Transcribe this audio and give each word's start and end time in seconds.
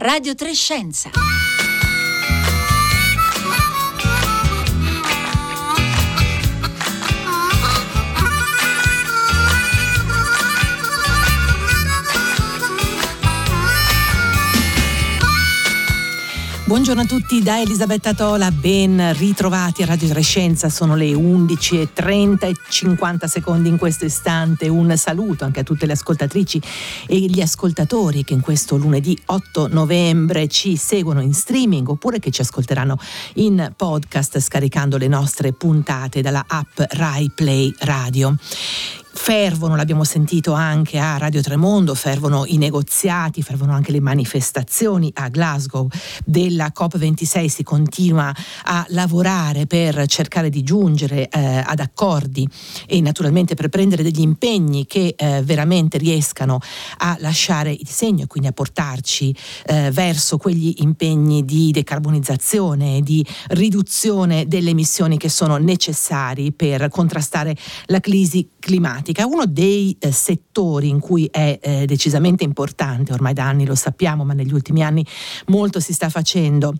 Radio 0.00 0.36
Trescenza. 0.36 1.10
Buongiorno 16.68 17.00
a 17.00 17.06
tutti 17.06 17.42
da 17.42 17.62
Elisabetta 17.62 18.12
Tola, 18.12 18.50
ben 18.50 19.14
ritrovati 19.16 19.82
a 19.82 19.86
Radio 19.86 20.06
Trescenza, 20.08 20.68
sono 20.68 20.96
le 20.96 21.12
11.30 21.12 22.44
e 22.44 22.54
50 22.68 23.26
secondi 23.26 23.70
in 23.70 23.78
questo 23.78 24.04
istante. 24.04 24.68
Un 24.68 24.94
saluto 24.98 25.46
anche 25.46 25.60
a 25.60 25.62
tutte 25.62 25.86
le 25.86 25.92
ascoltatrici 25.92 26.60
e 27.06 27.20
gli 27.20 27.40
ascoltatori 27.40 28.22
che 28.22 28.34
in 28.34 28.42
questo 28.42 28.76
lunedì 28.76 29.18
8 29.24 29.68
novembre 29.68 30.46
ci 30.48 30.76
seguono 30.76 31.22
in 31.22 31.32
streaming 31.32 31.88
oppure 31.88 32.18
che 32.18 32.30
ci 32.30 32.42
ascolteranno 32.42 32.98
in 33.36 33.72
podcast 33.74 34.38
scaricando 34.38 34.98
le 34.98 35.08
nostre 35.08 35.54
puntate 35.54 36.20
dalla 36.20 36.44
app 36.46 36.80
Rai 36.90 37.30
Play 37.34 37.74
Radio 37.78 38.36
fervono, 39.18 39.76
l'abbiamo 39.76 40.04
sentito 40.04 40.54
anche 40.54 40.98
a 40.98 41.18
Radio 41.18 41.42
Tremondo, 41.42 41.94
fervono 41.94 42.46
i 42.46 42.56
negoziati, 42.56 43.42
fervono 43.42 43.72
anche 43.72 43.92
le 43.92 44.00
manifestazioni 44.00 45.10
a 45.16 45.28
Glasgow 45.28 45.86
della 46.24 46.72
COP26, 46.74 47.46
si 47.46 47.62
continua 47.62 48.34
a 48.64 48.86
lavorare 48.90 49.66
per 49.66 50.06
cercare 50.06 50.48
di 50.48 50.62
giungere 50.62 51.28
eh, 51.28 51.62
ad 51.62 51.80
accordi 51.80 52.48
e 52.86 53.02
naturalmente 53.02 53.54
per 53.54 53.68
prendere 53.68 54.02
degli 54.02 54.20
impegni 54.20 54.86
che 54.86 55.14
eh, 55.14 55.42
veramente 55.42 55.98
riescano 55.98 56.60
a 56.98 57.16
lasciare 57.18 57.72
il 57.72 57.88
segno 57.88 58.22
e 58.22 58.26
quindi 58.28 58.48
a 58.48 58.52
portarci 58.52 59.36
eh, 59.66 59.90
verso 59.90 60.38
quegli 60.38 60.76
impegni 60.78 61.44
di 61.44 61.70
decarbonizzazione, 61.70 63.02
di 63.02 63.26
riduzione 63.48 64.46
delle 64.46 64.70
emissioni 64.70 65.18
che 65.18 65.28
sono 65.28 65.56
necessari 65.58 66.52
per 66.52 66.88
contrastare 66.88 67.54
la 67.86 68.00
crisi 68.00 68.48
climatica. 68.58 69.07
Uno 69.24 69.46
dei 69.46 69.96
eh, 69.98 70.12
settori 70.12 70.88
in 70.88 71.00
cui 71.00 71.28
è 71.30 71.58
eh, 71.60 71.86
decisamente 71.86 72.44
importante, 72.44 73.12
ormai 73.12 73.32
da 73.32 73.44
anni 73.44 73.64
lo 73.66 73.74
sappiamo, 73.74 74.24
ma 74.24 74.34
negli 74.34 74.52
ultimi 74.52 74.82
anni 74.82 75.04
molto 75.46 75.80
si 75.80 75.92
sta 75.92 76.08
facendo 76.08 76.74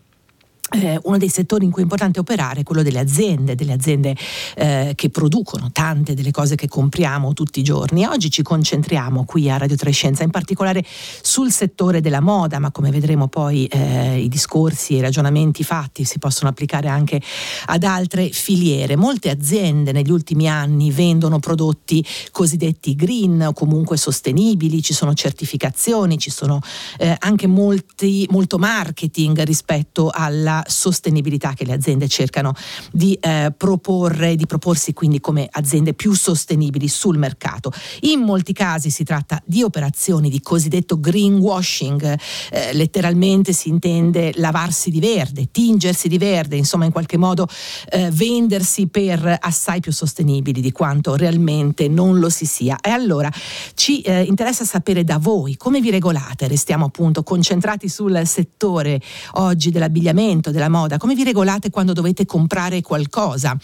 eh, 0.70 0.98
uno 1.04 1.16
dei 1.16 1.28
settori 1.28 1.64
in 1.64 1.70
cui 1.70 1.80
è 1.80 1.84
importante 1.84 2.18
operare 2.18 2.60
è 2.60 2.62
quello 2.62 2.82
delle 2.82 2.98
aziende, 2.98 3.54
delle 3.54 3.72
aziende 3.72 4.14
eh, 4.56 4.92
che 4.94 5.08
producono 5.10 5.70
tante 5.72 6.14
delle 6.14 6.30
cose 6.30 6.56
che 6.56 6.68
compriamo 6.68 7.32
tutti 7.32 7.60
i 7.60 7.62
giorni. 7.62 8.04
Oggi 8.04 8.30
ci 8.30 8.42
concentriamo 8.42 9.24
qui 9.24 9.50
a 9.50 9.56
Radio 9.56 9.76
Trescenza 9.76 10.22
in 10.24 10.30
particolare 10.30 10.84
sul 11.22 11.50
settore 11.50 12.00
della 12.00 12.20
moda, 12.20 12.58
ma 12.58 12.70
come 12.70 12.90
vedremo 12.90 13.28
poi 13.28 13.66
eh, 13.66 14.18
i 14.18 14.28
discorsi 14.28 14.94
e 14.94 14.96
i 14.98 15.00
ragionamenti 15.00 15.64
fatti 15.64 16.04
si 16.04 16.18
possono 16.18 16.50
applicare 16.50 16.88
anche 16.88 17.20
ad 17.66 17.84
altre 17.84 18.28
filiere. 18.30 18.96
Molte 18.96 19.30
aziende 19.30 19.92
negli 19.92 20.10
ultimi 20.10 20.48
anni 20.48 20.90
vendono 20.90 21.38
prodotti 21.38 22.04
cosiddetti 22.30 22.94
green 22.94 23.42
o 23.42 23.52
comunque 23.52 23.96
sostenibili, 23.96 24.82
ci 24.82 24.92
sono 24.92 25.14
certificazioni, 25.14 26.18
ci 26.18 26.30
sono 26.30 26.60
eh, 26.98 27.16
anche 27.18 27.46
molti, 27.46 28.26
molto 28.30 28.58
marketing 28.58 29.42
rispetto 29.42 30.10
alla 30.12 30.57
sostenibilità 30.66 31.52
che 31.52 31.64
le 31.64 31.72
aziende 31.72 32.08
cercano 32.08 32.54
di 32.92 33.14
eh, 33.14 33.52
proporre, 33.56 34.36
di 34.36 34.46
proporsi 34.46 34.92
quindi 34.92 35.20
come 35.20 35.48
aziende 35.50 35.94
più 35.94 36.12
sostenibili 36.14 36.88
sul 36.88 37.18
mercato. 37.18 37.72
In 38.00 38.20
molti 38.20 38.52
casi 38.52 38.90
si 38.90 39.04
tratta 39.04 39.40
di 39.44 39.62
operazioni 39.62 40.30
di 40.30 40.40
cosiddetto 40.40 40.98
greenwashing, 41.00 42.18
eh, 42.50 42.72
letteralmente 42.72 43.52
si 43.52 43.68
intende 43.68 44.32
lavarsi 44.36 44.90
di 44.90 45.00
verde, 45.00 45.48
tingersi 45.50 46.08
di 46.08 46.18
verde, 46.18 46.56
insomma 46.56 46.84
in 46.84 46.92
qualche 46.92 47.16
modo 47.16 47.46
eh, 47.90 48.10
vendersi 48.10 48.86
per 48.88 49.38
assai 49.40 49.80
più 49.80 49.92
sostenibili 49.92 50.60
di 50.60 50.72
quanto 50.72 51.16
realmente 51.16 51.88
non 51.88 52.18
lo 52.18 52.28
si 52.28 52.46
sia. 52.46 52.78
E 52.80 52.90
allora 52.90 53.30
ci 53.74 54.00
eh, 54.00 54.22
interessa 54.22 54.64
sapere 54.64 55.04
da 55.04 55.18
voi 55.18 55.56
come 55.56 55.80
vi 55.80 55.90
regolate, 55.90 56.48
restiamo 56.48 56.86
appunto 56.86 57.22
concentrati 57.22 57.88
sul 57.88 58.22
settore 58.24 59.00
oggi 59.32 59.70
dell'abbigliamento, 59.70 60.47
mercato 60.48 60.50
della 60.50 60.68
moda? 60.68 60.96
Come 60.96 61.14
vi 61.14 61.24
regolate 61.24 61.70
quando 61.70 61.92
dovete 61.92 62.26
comprare 62.26 62.80
qualcosa? 62.80 63.56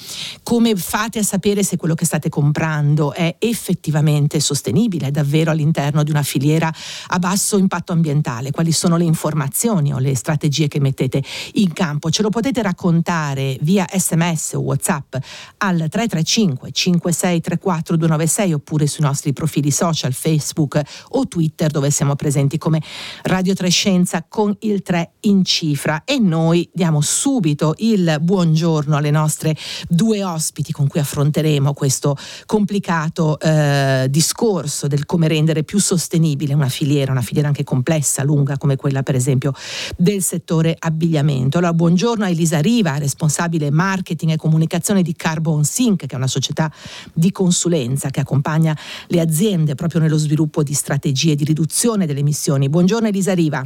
Come 0.42 0.76
fate 0.76 1.18
a 1.18 1.22
sapere 1.22 1.62
se 1.62 1.76
quello 1.76 1.94
che 1.94 2.04
state 2.04 2.28
comprando 2.28 3.12
è 3.12 3.36
effettivamente 3.38 4.40
sostenibile, 4.40 5.10
davvero 5.10 5.50
all'interno 5.50 6.02
di 6.02 6.10
una 6.10 6.22
filiera 6.22 6.72
a 7.08 7.18
basso 7.18 7.56
impatto 7.56 7.92
ambientale? 7.92 8.50
Quali 8.50 8.72
sono 8.72 8.96
le 8.96 9.04
informazioni 9.04 9.92
o 9.92 9.98
le 9.98 10.14
strategie 10.14 10.68
che 10.68 10.80
mettete 10.80 11.22
in 11.54 11.72
campo? 11.72 12.10
Ce 12.10 12.22
lo 12.22 12.30
potete 12.30 12.62
raccontare 12.62 13.56
via 13.62 13.86
sms 13.90 14.54
o 14.54 14.60
whatsapp 14.60 15.14
al 15.58 15.76
335 15.76 16.70
5634 16.70 17.96
296 17.96 18.52
oppure 18.52 18.86
sui 18.86 19.04
nostri 19.04 19.32
profili 19.32 19.70
social 19.70 20.12
Facebook 20.12 20.80
o 21.10 21.26
Twitter 21.26 21.70
dove 21.70 21.90
siamo 21.90 22.16
presenti 22.16 22.58
come 22.58 22.80
Radio 23.22 23.54
Trescenza 23.54 24.24
con 24.28 24.54
il 24.60 24.82
3 24.82 25.12
in 25.20 25.44
cifra 25.44 26.02
e 26.04 26.18
noi 26.18 26.68
diamo 26.74 27.00
subito 27.00 27.74
il 27.78 28.16
buongiorno 28.20 28.96
alle 28.96 29.12
nostre 29.12 29.56
due 29.88 30.24
ospiti 30.24 30.72
con 30.72 30.88
cui 30.88 30.98
affronteremo 30.98 31.72
questo 31.72 32.16
complicato 32.46 33.38
eh, 33.38 34.08
discorso 34.10 34.88
del 34.88 35.06
come 35.06 35.28
rendere 35.28 35.62
più 35.62 35.78
sostenibile 35.78 36.52
una 36.52 36.68
filiera, 36.68 37.12
una 37.12 37.22
filiera 37.22 37.46
anche 37.46 37.62
complessa, 37.62 38.24
lunga 38.24 38.58
come 38.58 38.74
quella 38.74 39.04
per 39.04 39.14
esempio 39.14 39.52
del 39.96 40.20
settore 40.20 40.74
abbigliamento. 40.76 41.58
Allora, 41.58 41.72
buongiorno 41.72 42.24
a 42.24 42.28
Elisa 42.28 42.58
Riva, 42.58 42.98
responsabile 42.98 43.70
marketing 43.70 44.32
e 44.32 44.36
comunicazione 44.36 45.02
di 45.02 45.14
Carbon 45.14 45.62
Sync, 45.62 46.06
che 46.06 46.14
è 46.14 46.16
una 46.16 46.26
società 46.26 46.72
di 47.12 47.30
consulenza 47.30 48.10
che 48.10 48.18
accompagna 48.18 48.76
le 49.06 49.20
aziende 49.20 49.76
proprio 49.76 50.00
nello 50.00 50.18
sviluppo 50.18 50.64
di 50.64 50.74
strategie 50.74 51.36
di 51.36 51.44
riduzione 51.44 52.04
delle 52.04 52.18
emissioni. 52.18 52.68
Buongiorno 52.68 53.06
Elisa 53.06 53.32
Riva. 53.32 53.64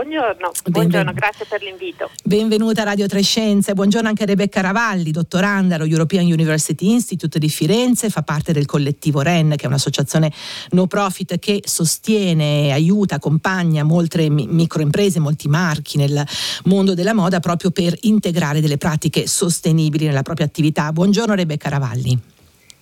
Buongiorno, 0.00 0.52
buongiorno, 0.70 1.12
grazie 1.12 1.44
per 1.44 1.60
l'invito. 1.60 2.08
Benvenuta 2.24 2.80
a 2.80 2.84
Radio 2.84 3.06
Trescenze, 3.06 3.74
buongiorno 3.74 4.08
anche 4.08 4.22
a 4.22 4.26
Rebecca 4.26 4.62
Ravalli, 4.62 5.10
dottoranda 5.10 5.74
allo 5.74 5.84
European 5.84 6.24
University 6.24 6.90
Institute 6.90 7.38
di 7.38 7.50
Firenze, 7.50 8.08
fa 8.08 8.22
parte 8.22 8.54
del 8.54 8.64
collettivo 8.64 9.20
REN, 9.20 9.50
che 9.56 9.64
è 9.64 9.66
un'associazione 9.66 10.32
no 10.70 10.86
profit 10.86 11.38
che 11.38 11.60
sostiene, 11.66 12.72
aiuta, 12.72 13.16
accompagna 13.16 13.84
molte 13.84 14.30
microimprese, 14.30 15.20
molti 15.20 15.48
marchi 15.48 15.98
nel 15.98 16.26
mondo 16.64 16.94
della 16.94 17.12
moda 17.12 17.38
proprio 17.40 17.70
per 17.70 17.94
integrare 18.00 18.62
delle 18.62 18.78
pratiche 18.78 19.26
sostenibili 19.26 20.06
nella 20.06 20.22
propria 20.22 20.46
attività. 20.46 20.90
Buongiorno 20.92 21.34
Rebecca 21.34 21.68
Ravalli. 21.68 22.39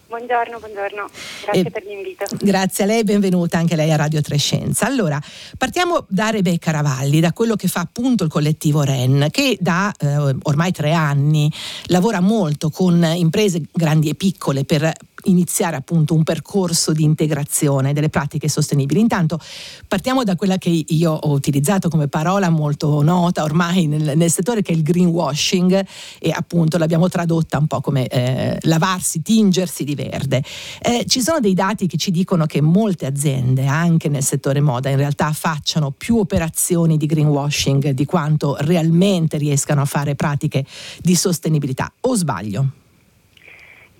Buongiorno, 0.09 0.59
buongiorno, 0.59 1.07
grazie 1.43 1.67
e 1.67 1.71
per 1.71 1.85
l'invito. 1.85 2.25
Grazie 2.41 2.85
a 2.85 2.87
lei, 2.87 3.05
benvenuta 3.05 3.59
anche 3.59 3.77
lei 3.77 3.93
a 3.93 3.97
Radio 3.97 4.23
Trescenza. 4.23 4.87
Allora, 4.87 5.21
partiamo 5.59 6.07
da 6.09 6.31
Rebecca 6.31 6.71
Ravalli, 6.71 7.21
da 7.21 7.35
quello 7.35 7.57
che 7.57 7.69
fa 7.69 7.81
appunto 7.81 8.25
il 8.25 8.31
collettivo 8.31 8.81
REN, 8.81 9.29
che 9.31 9.59
da 9.61 9.93
eh, 9.99 10.35
ormai 10.45 10.73
tre 10.73 10.95
anni 10.95 11.53
lavora 11.89 12.21
molto 12.21 12.71
con 12.71 13.05
imprese 13.17 13.61
grandi 13.71 14.09
e 14.09 14.15
piccole 14.15 14.65
per 14.65 14.91
iniziare 15.25 15.77
appunto 15.77 16.15
un 16.15 16.23
percorso 16.23 16.93
di 16.93 17.03
integrazione 17.03 17.93
delle 17.93 18.09
pratiche 18.09 18.49
sostenibili. 18.49 19.01
Intanto 19.01 19.39
partiamo 19.87 20.25
da 20.25 20.37
quella 20.37 20.59
che 20.59 20.85
io 20.87 21.13
ho 21.13 21.31
utilizzato 21.31 21.89
come 21.89 22.09
parola 22.09 22.49
molto 22.49 23.03
nota 23.03 23.43
ormai 23.43 23.87
nel, 23.87 24.17
nel 24.17 24.31
settore 24.31 24.63
che 24.63 24.73
è 24.73 24.77
il 24.77 24.83
greenwashing 24.83 25.87
e 26.19 26.31
appunto 26.31 26.79
l'abbiamo 26.79 27.09
tradotta 27.09 27.59
un 27.59 27.67
po' 27.67 27.81
come 27.81 28.07
eh, 28.07 28.59
lavarsi, 28.63 29.23
tingersi 29.23 29.85
di 29.85 29.95
verde. 29.95 30.43
Eh, 30.81 31.05
ci 31.07 31.21
sono 31.21 31.41
dei 31.41 31.55
dati 31.55 31.87
che 31.87 31.97
ci 31.97 32.11
dicono 32.11 32.47
che 32.47 32.61
molte 32.61 33.07
aziende, 33.07 33.67
anche 33.67 34.09
nel 34.09 34.23
settore 34.23 34.61
moda, 34.61 34.89
in 34.89 34.97
realtà 34.97 35.33
facciano 35.33 35.91
più 35.91 36.19
operazioni 36.19 36.97
di 36.97 37.07
greenwashing 37.07 37.91
di 37.91 38.05
quanto 38.05 38.57
realmente 38.61 39.37
riescano 39.37 39.81
a 39.81 39.85
fare 39.85 40.15
pratiche 40.15 40.65
di 41.01 41.15
sostenibilità. 41.15 41.93
O 42.01 42.15
sbaglio? 42.15 42.87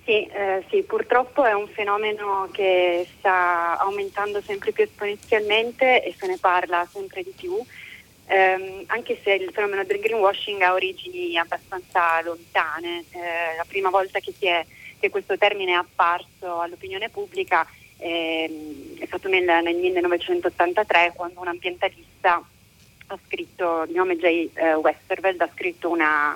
Sì, 0.09 0.25
eh, 0.25 0.63
sì, 0.71 0.81
purtroppo 0.81 1.45
è 1.45 1.53
un 1.53 1.67
fenomeno 1.67 2.49
che 2.51 3.07
sta 3.19 3.77
aumentando 3.77 4.41
sempre 4.41 4.71
più 4.71 4.83
esponenzialmente 4.83 6.03
e 6.03 6.15
se 6.17 6.25
ne 6.25 6.37
parla 6.39 6.83
sempre 6.91 7.21
di 7.21 7.31
più, 7.37 7.63
ehm, 8.25 8.85
anche 8.87 9.19
se 9.21 9.33
il 9.33 9.51
fenomeno 9.53 9.83
del 9.83 9.99
greenwashing 9.99 10.63
ha 10.63 10.73
origini 10.73 11.37
abbastanza 11.37 12.23
lontane. 12.23 13.03
Eh, 13.11 13.55
la 13.55 13.65
prima 13.67 13.91
volta 13.91 14.17
che, 14.17 14.33
è, 14.39 14.65
che, 14.99 15.11
questo 15.11 15.37
termine 15.37 15.73
è 15.73 15.75
apparso 15.75 16.59
all'opinione 16.59 17.09
pubblica 17.09 17.67
ehm, 17.97 18.97
è 18.97 19.05
stato 19.05 19.27
nel, 19.27 19.43
nel, 19.43 19.75
1983 19.75 21.13
quando 21.15 21.39
un 21.39 21.49
ambientalista 21.49 22.43
ha 23.11 23.19
scritto, 23.27 23.85
di 23.85 23.93
nome 23.93 24.17
Jay 24.17 24.49
eh, 24.55 24.73
Westerveld, 24.73 25.39
ha 25.41 25.49
scritto 25.53 25.87
una, 25.87 26.35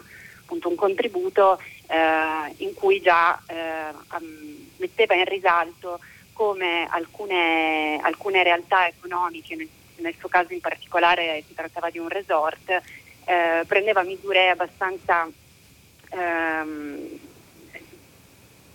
appunto, 0.53 0.69
un 0.69 0.75
contributo 0.75 1.59
eh, 1.87 2.53
in 2.57 2.73
cui 2.73 3.01
già 3.01 3.39
eh, 3.47 3.93
metteva 4.77 5.15
in 5.15 5.25
risalto 5.25 5.99
come 6.33 6.87
alcune, 6.89 7.99
alcune 8.01 8.43
realtà 8.43 8.87
economiche 8.87 9.67
nel 9.97 10.15
suo 10.17 10.29
caso 10.29 10.53
in 10.53 10.59
particolare 10.59 11.43
si 11.47 11.53
trattava 11.53 11.89
di 11.89 11.99
un 11.99 12.07
resort, 12.07 12.69
eh, 13.25 13.63
prendeva 13.65 14.03
misure 14.03 14.49
abbastanza, 14.49 15.29
ehm, 16.09 17.19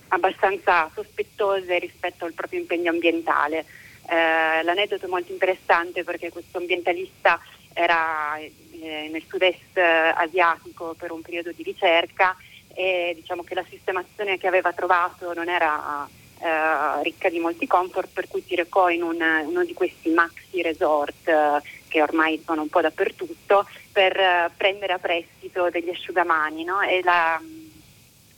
abbastanza 0.08 0.90
sospettose 0.94 1.78
rispetto 1.78 2.24
al 2.24 2.32
proprio 2.32 2.60
impegno 2.60 2.90
ambientale. 2.90 3.64
Eh, 4.08 4.62
l'aneddoto 4.62 5.04
è 5.04 5.08
molto 5.08 5.32
interessante 5.32 6.02
perché 6.02 6.30
questo 6.30 6.58
ambientalista 6.58 7.38
era 7.72 8.36
eh, 8.38 9.08
nel 9.10 9.24
sud-est 9.28 9.76
asiatico 9.78 10.94
per 10.98 11.12
un 11.12 11.22
periodo 11.22 11.52
di 11.52 11.62
ricerca 11.62 12.36
e 12.74 13.12
diciamo 13.14 13.42
che 13.42 13.54
la 13.54 13.64
sistemazione 13.68 14.38
che 14.38 14.46
aveva 14.46 14.72
trovato 14.72 15.34
non 15.34 15.48
era 15.48 16.08
eh, 16.40 17.02
ricca 17.02 17.28
di 17.28 17.40
molti 17.40 17.66
comfort 17.66 18.08
per 18.12 18.28
cui 18.28 18.44
si 18.46 18.54
recò 18.54 18.88
in 18.88 19.02
un, 19.02 19.20
uno 19.46 19.64
di 19.64 19.74
questi 19.74 20.10
maxi 20.10 20.62
resort 20.62 21.26
eh, 21.26 21.60
che 21.88 22.00
ormai 22.00 22.40
sono 22.44 22.62
un 22.62 22.68
po' 22.68 22.80
dappertutto 22.80 23.66
per 23.90 24.16
eh, 24.16 24.50
prendere 24.56 24.92
a 24.92 24.98
prestito 24.98 25.70
degli 25.70 25.88
asciugamani 25.88 26.62
no? 26.62 26.80
e, 26.82 27.00
la, 27.02 27.40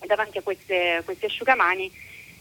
e, 0.00 0.06
davanti 0.06 0.38
a 0.38 0.42
queste, 0.42 1.02
questi 1.04 1.26
asciugamani 1.26 1.92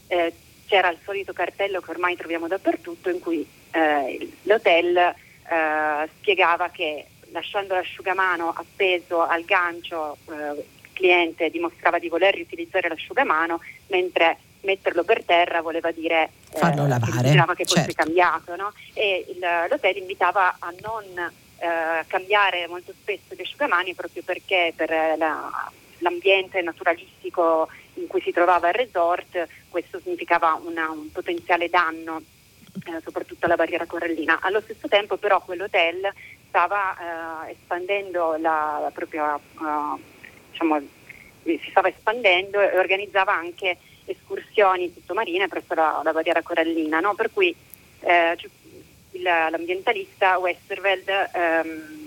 eh, 0.07 0.33
c'era 0.67 0.89
il 0.89 0.99
solito 1.03 1.33
cartello 1.33 1.81
che 1.81 1.91
ormai 1.91 2.15
troviamo 2.15 2.47
dappertutto 2.47 3.09
in 3.09 3.19
cui 3.19 3.45
eh, 3.71 4.29
l'hotel 4.43 5.13
eh, 5.49 6.09
spiegava 6.17 6.69
che 6.69 7.05
lasciando 7.31 7.73
l'asciugamano 7.73 8.53
appeso 8.55 9.21
al 9.21 9.43
gancio 9.43 10.17
il 10.27 10.63
cliente 10.93 11.49
dimostrava 11.49 11.99
di 11.99 12.09
voler 12.09 12.33
riutilizzare 12.33 12.89
l'asciugamano 12.89 13.59
mentre 13.87 14.37
metterlo 14.61 15.03
per 15.03 15.23
terra 15.23 15.61
voleva 15.61 15.91
dire 15.91 16.29
farlo 16.51 16.85
eh, 16.85 16.87
lavare, 16.87 17.31
che, 17.31 17.55
che 17.55 17.65
fosse 17.65 17.85
certo. 17.85 18.03
cambiato 18.03 18.55
no? 18.55 18.73
e 18.93 19.25
il, 19.29 19.39
l'hotel 19.69 19.97
invitava 19.97 20.57
a 20.59 20.73
non 20.81 21.03
eh, 21.59 22.05
cambiare 22.07 22.67
molto 22.67 22.93
spesso 22.99 23.35
gli 23.35 23.41
asciugamani 23.41 23.93
proprio 23.93 24.23
perché 24.23 24.73
per 24.75 24.89
la, 25.17 25.71
l'ambiente 25.99 26.61
naturalistico 26.61 27.69
in 27.95 28.07
cui 28.07 28.21
si 28.21 28.31
trovava 28.31 28.67
il 28.67 28.75
resort 28.75 29.47
questo 29.69 29.99
significava 29.99 30.59
una, 30.63 30.89
un 30.89 31.11
potenziale 31.11 31.69
danno 31.69 32.21
eh, 32.85 33.01
soprattutto 33.03 33.45
alla 33.45 33.55
barriera 33.55 33.85
corallina. 33.85 34.39
Allo 34.41 34.61
stesso 34.61 34.87
tempo 34.87 35.17
però 35.17 35.41
quell'hotel 35.41 36.11
stava 36.47 37.47
eh, 37.47 37.51
espandendo 37.51 38.37
la, 38.37 38.79
la 38.81 38.91
propria, 38.91 39.35
uh, 39.35 39.99
diciamo, 40.51 40.79
si 41.43 41.67
stava 41.69 41.89
espandendo 41.89 42.59
e 42.59 42.77
organizzava 42.77 43.33
anche 43.33 43.77
escursioni 44.05 44.91
sottomarine 44.93 45.47
presso 45.47 45.73
la, 45.73 46.01
la 46.03 46.11
barriera 46.11 46.41
corallina, 46.41 46.99
no? 46.99 47.13
per 47.15 47.31
cui 47.31 47.55
eh, 48.01 48.35
l'ambientalista 49.11 50.37
Westerveld 50.37 51.09
ehm, 51.33 51.98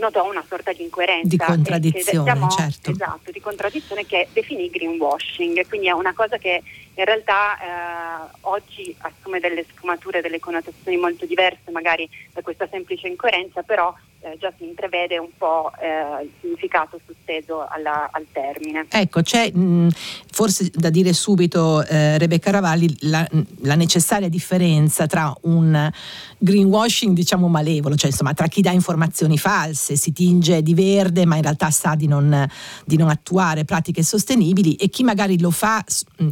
notò 0.00 0.28
una 0.28 0.44
sorta 0.48 0.72
di 0.72 0.82
incoerenza. 0.82 1.28
Di 1.28 1.36
contraddizione, 1.36 2.24
chiamò, 2.24 2.48
certo. 2.48 2.90
Esatto, 2.90 3.30
di 3.30 3.40
contraddizione 3.40 4.04
che 4.04 4.26
definì 4.32 4.68
greenwashing, 4.68 5.66
quindi 5.68 5.86
è 5.86 5.92
una 5.92 6.12
cosa 6.14 6.38
che 6.38 6.62
in 6.94 7.04
realtà 7.04 7.58
eh, 7.58 8.36
oggi 8.40 8.94
assume 8.98 9.38
delle 9.38 9.64
sfumature, 9.70 10.20
delle 10.20 10.40
connotazioni 10.40 10.96
molto 10.96 11.24
diverse 11.26 11.70
magari 11.70 12.08
da 12.32 12.42
questa 12.42 12.66
semplice 12.68 13.06
incoerenza, 13.06 13.62
però 13.62 13.94
eh, 14.22 14.36
già 14.38 14.52
si 14.58 14.64
intravede 14.64 15.16
un 15.18 15.30
po' 15.36 15.70
eh, 15.80 16.24
il 16.24 16.30
significato 16.40 17.00
sotteso 17.06 17.66
al 17.66 18.26
termine. 18.32 18.86
Ecco, 18.90 19.22
c'è 19.22 19.50
mh, 19.50 19.88
forse 20.30 20.70
da 20.74 20.90
dire 20.90 21.12
subito, 21.12 21.84
eh, 21.86 22.18
Rebecca 22.18 22.50
Ravalli, 22.50 22.96
la, 23.00 23.26
la, 23.62 23.74
necessaria 23.74 24.28
differenza 24.28 25.06
tra 25.06 25.34
un 25.42 25.90
greenwashing 26.38 27.14
diciamo 27.14 27.48
malevolo, 27.48 27.94
cioè 27.94 28.10
insomma 28.10 28.34
tra 28.34 28.46
chi 28.46 28.60
dà 28.60 28.72
informazioni 28.72 29.38
false, 29.38 29.96
si 29.96 30.12
tinge 30.12 30.62
di 30.62 30.74
verde 30.74 31.24
ma 31.24 31.36
in 31.36 31.42
realtà 31.42 31.70
sa 31.70 31.94
di 31.94 32.06
non, 32.06 32.48
di 32.84 32.96
non 32.96 33.08
attuare 33.08 33.64
pratiche 33.64 34.02
sostenibili 34.02 34.74
e 34.74 34.88
chi 34.88 35.02
magari 35.02 35.40
lo 35.40 35.50
fa 35.50 35.82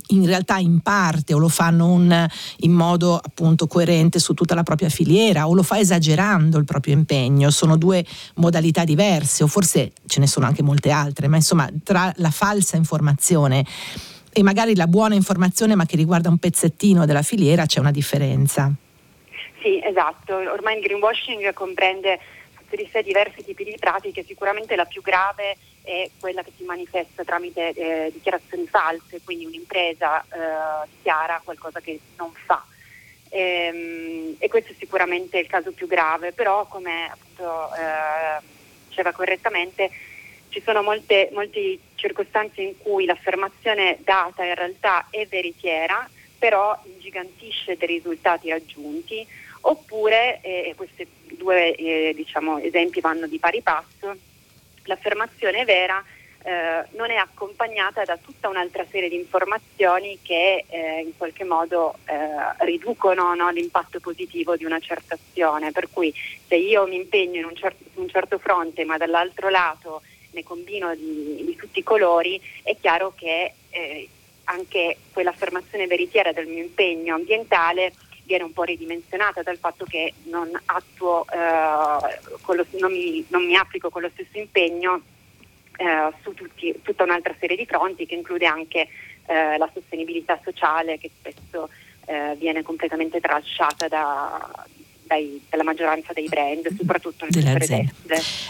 in 0.08 0.26
realtà 0.26 0.58
in 0.58 0.80
parte 0.80 1.32
o 1.32 1.38
lo 1.38 1.48
fa 1.48 1.70
non 1.70 2.28
in 2.58 2.72
modo 2.72 3.16
appunto 3.16 3.66
coerente 3.66 4.18
su 4.18 4.34
tutta 4.34 4.54
la 4.54 4.62
propria 4.62 4.90
filiera 4.90 5.48
o 5.48 5.54
lo 5.54 5.62
fa 5.62 5.78
esagerando 5.78 6.58
il 6.58 6.64
proprio 6.64 6.92
impegno. 6.92 7.50
Sono 7.50 7.76
due 7.78 8.04
modalità 8.34 8.84
diverse 8.84 9.42
o 9.42 9.46
forse 9.46 9.92
ce 10.06 10.20
ne 10.20 10.26
sono 10.26 10.46
anche 10.46 10.62
molte 10.62 10.90
altre, 10.90 11.28
ma 11.28 11.36
insomma 11.36 11.68
tra 11.82 12.12
la 12.16 12.30
falsa 12.30 12.76
informazione 12.76 13.64
e 14.32 14.42
magari 14.42 14.76
la 14.76 14.86
buona 14.86 15.14
informazione 15.14 15.74
ma 15.74 15.86
che 15.86 15.96
riguarda 15.96 16.28
un 16.28 16.38
pezzettino 16.38 17.06
della 17.06 17.22
filiera 17.22 17.66
c'è 17.66 17.80
una 17.80 17.90
differenza. 17.90 18.72
Sì, 19.60 19.80
esatto. 19.82 20.34
Ormai 20.34 20.76
il 20.76 20.82
greenwashing 20.82 21.52
comprende 21.52 22.18
di 22.70 22.88
sé 22.92 23.02
diversi 23.02 23.42
tipi 23.42 23.64
di 23.64 23.76
pratiche, 23.78 24.24
sicuramente 24.24 24.76
la 24.76 24.84
più 24.84 25.00
grave 25.00 25.56
è 25.82 26.10
quella 26.20 26.42
che 26.42 26.52
si 26.56 26.64
manifesta 26.64 27.24
tramite 27.24 27.70
eh, 27.70 28.10
dichiarazioni 28.12 28.66
false, 28.66 29.20
quindi 29.24 29.46
un'impresa 29.46 30.20
eh, 30.22 30.88
dichiara 30.94 31.40
qualcosa 31.42 31.80
che 31.80 31.98
non 32.18 32.30
fa. 32.44 32.62
Ehm, 33.30 34.36
e 34.38 34.48
questo 34.48 34.72
è 34.72 34.74
sicuramente 34.78 35.38
il 35.38 35.46
caso 35.46 35.72
più 35.72 35.86
grave, 35.86 36.32
però 36.32 36.66
come 36.66 37.10
appunto 37.10 37.74
eh, 37.74 38.42
diceva 38.88 39.12
correttamente 39.12 39.90
ci 40.48 40.62
sono 40.62 40.82
molte, 40.82 41.28
molte 41.32 41.78
circostanze 41.94 42.62
in 42.62 42.78
cui 42.78 43.04
l'affermazione 43.04 43.98
data 44.00 44.44
in 44.44 44.54
realtà 44.54 45.06
è 45.10 45.26
veritiera, 45.26 46.08
però 46.38 46.78
ingigantisce 46.84 47.76
dei 47.76 47.88
risultati 47.88 48.48
raggiunti, 48.50 49.26
oppure, 49.62 50.40
e 50.40 50.68
eh, 50.70 50.74
questi 50.74 51.06
due 51.36 51.74
eh, 51.74 52.12
diciamo, 52.14 52.58
esempi 52.58 53.00
vanno 53.00 53.26
di 53.26 53.38
pari 53.38 53.60
passo, 53.60 54.16
l'affermazione 54.84 55.60
è 55.60 55.64
vera, 55.64 56.02
eh, 56.48 56.86
non 56.92 57.10
è 57.10 57.16
accompagnata 57.16 58.04
da 58.04 58.16
tutta 58.16 58.48
un'altra 58.48 58.86
serie 58.90 59.10
di 59.10 59.16
informazioni 59.16 60.18
che 60.22 60.64
eh, 60.66 61.02
in 61.02 61.14
qualche 61.14 61.44
modo 61.44 61.98
eh, 62.06 62.64
riducono 62.64 63.34
no, 63.34 63.50
l'impatto 63.50 64.00
positivo 64.00 64.56
di 64.56 64.64
una 64.64 64.80
certa 64.80 65.14
azione. 65.14 65.72
Per 65.72 65.90
cui 65.90 66.10
se 66.46 66.56
io 66.56 66.86
mi 66.86 66.96
impegno 66.96 67.36
in 67.36 67.44
un, 67.44 67.54
cer- 67.54 67.76
un 67.96 68.08
certo 68.08 68.38
fronte 68.38 68.86
ma 68.86 68.96
dall'altro 68.96 69.50
lato 69.50 70.00
ne 70.30 70.42
combino 70.42 70.94
di, 70.94 71.44
di 71.44 71.54
tutti 71.54 71.80
i 71.80 71.82
colori, 71.82 72.40
è 72.62 72.74
chiaro 72.80 73.12
che 73.14 73.52
eh, 73.68 74.08
anche 74.44 74.96
quell'affermazione 75.12 75.86
veritiera 75.86 76.32
del 76.32 76.46
mio 76.46 76.62
impegno 76.62 77.14
ambientale 77.14 77.92
viene 78.24 78.44
un 78.44 78.54
po' 78.54 78.62
ridimensionata 78.62 79.42
dal 79.42 79.58
fatto 79.58 79.84
che 79.84 80.14
non, 80.24 80.50
attuo, 80.64 81.26
eh, 81.30 82.54
lo, 82.54 82.66
non, 82.78 82.90
mi, 82.90 83.22
non 83.28 83.44
mi 83.44 83.54
applico 83.54 83.90
con 83.90 84.00
lo 84.00 84.10
stesso 84.14 84.38
impegno 84.38 85.02
eh, 85.78 86.12
su 86.22 86.34
tutti, 86.34 86.80
tutta 86.82 87.04
un'altra 87.04 87.34
serie 87.38 87.56
di 87.56 87.64
fronti 87.64 88.04
che 88.04 88.14
include 88.14 88.46
anche 88.46 88.88
eh, 89.26 89.56
la 89.56 89.70
sostenibilità 89.72 90.38
sociale 90.42 90.98
che 90.98 91.10
spesso 91.16 91.70
eh, 92.06 92.34
viene 92.36 92.62
completamente 92.62 93.20
trasciata 93.20 93.86
da, 93.86 94.66
dai, 95.08 95.40
dalla 95.48 95.64
maggioranza 95.64 96.12
dei 96.12 96.28
brand, 96.28 96.68
soprattutto 96.76 97.26
nelle 97.30 97.54
aziende. 97.54 97.92